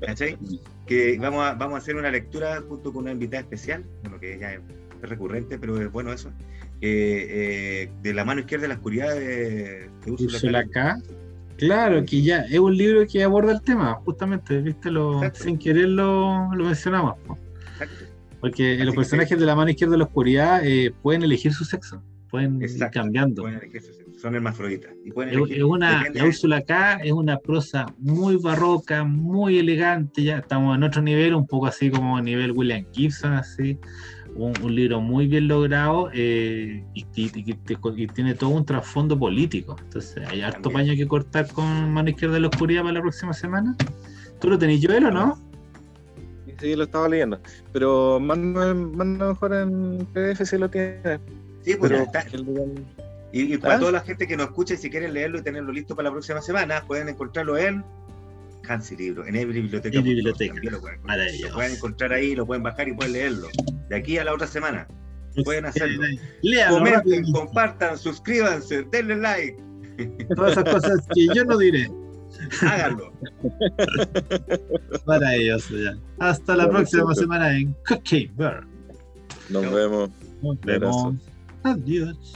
[0.00, 0.38] ¿Cachai?
[0.86, 4.38] Que vamos a, vamos a hacer una lectura junto con una invitada especial, bueno, que
[4.38, 4.60] ya es
[5.02, 6.30] recurrente, pero es bueno eso.
[6.80, 10.98] de la mano izquierda de la oscuridad de, de Úrsula K.
[11.58, 15.88] Claro, que ya es un libro que aborda el tema, justamente, viste, lo, sin querer
[15.88, 17.16] lo, mencionamos.
[18.40, 22.00] Porque los personajes de la mano izquierda de la oscuridad eh, pueden elegir su sexo,
[22.30, 23.42] pueden ir cambiando.
[23.42, 23.60] Pueden.
[24.18, 24.92] Son hermafroditas.
[25.04, 25.10] Y
[25.54, 30.82] es una, la Úrsula acá es una prosa muy barroca, muy elegante, ya estamos en
[30.82, 33.78] otro nivel, un poco así como nivel William Gibson, así
[34.38, 39.76] un, libro muy bien logrado eh, y, tiene todo un trasfondo político.
[39.82, 43.32] Entonces, hay harto paño que cortar con mano izquierda de la oscuridad para la próxima
[43.32, 43.76] semana.
[44.40, 45.38] ¿Tú lo tenéis, Joel, o no?
[46.60, 47.40] Sí, lo estaba leyendo.
[47.72, 51.20] Pero manda, mejor en PDF si lo tiene.
[51.64, 52.24] Sí, pues está.
[53.30, 53.78] Y, para ¿Ah?
[53.78, 56.12] toda la gente que nos escucha y si quieren leerlo y tenerlo listo para la
[56.12, 57.84] próxima semana, pueden encontrarlo en
[58.66, 60.00] Hansi Libro, en Every Biblioteca.
[60.00, 60.54] biblioteca.
[60.62, 61.00] Lo pueden,
[61.42, 63.48] lo pueden, encontrar ahí, lo pueden bajar y pueden leerlo.
[63.88, 64.86] De aquí a la otra semana.
[65.44, 66.02] Pueden hacerlo.
[66.70, 69.56] Comenten, compartan, suscríbanse, denle like.
[70.34, 71.90] Todas esas cosas que yo no diré.
[72.62, 73.12] Háganlo.
[75.04, 75.96] Para ellos ya.
[76.18, 78.64] Hasta la próxima semana en Cookie Bear.
[79.48, 80.10] Nos vemos.
[80.42, 81.14] Nos vemos.
[81.64, 82.34] Adeus.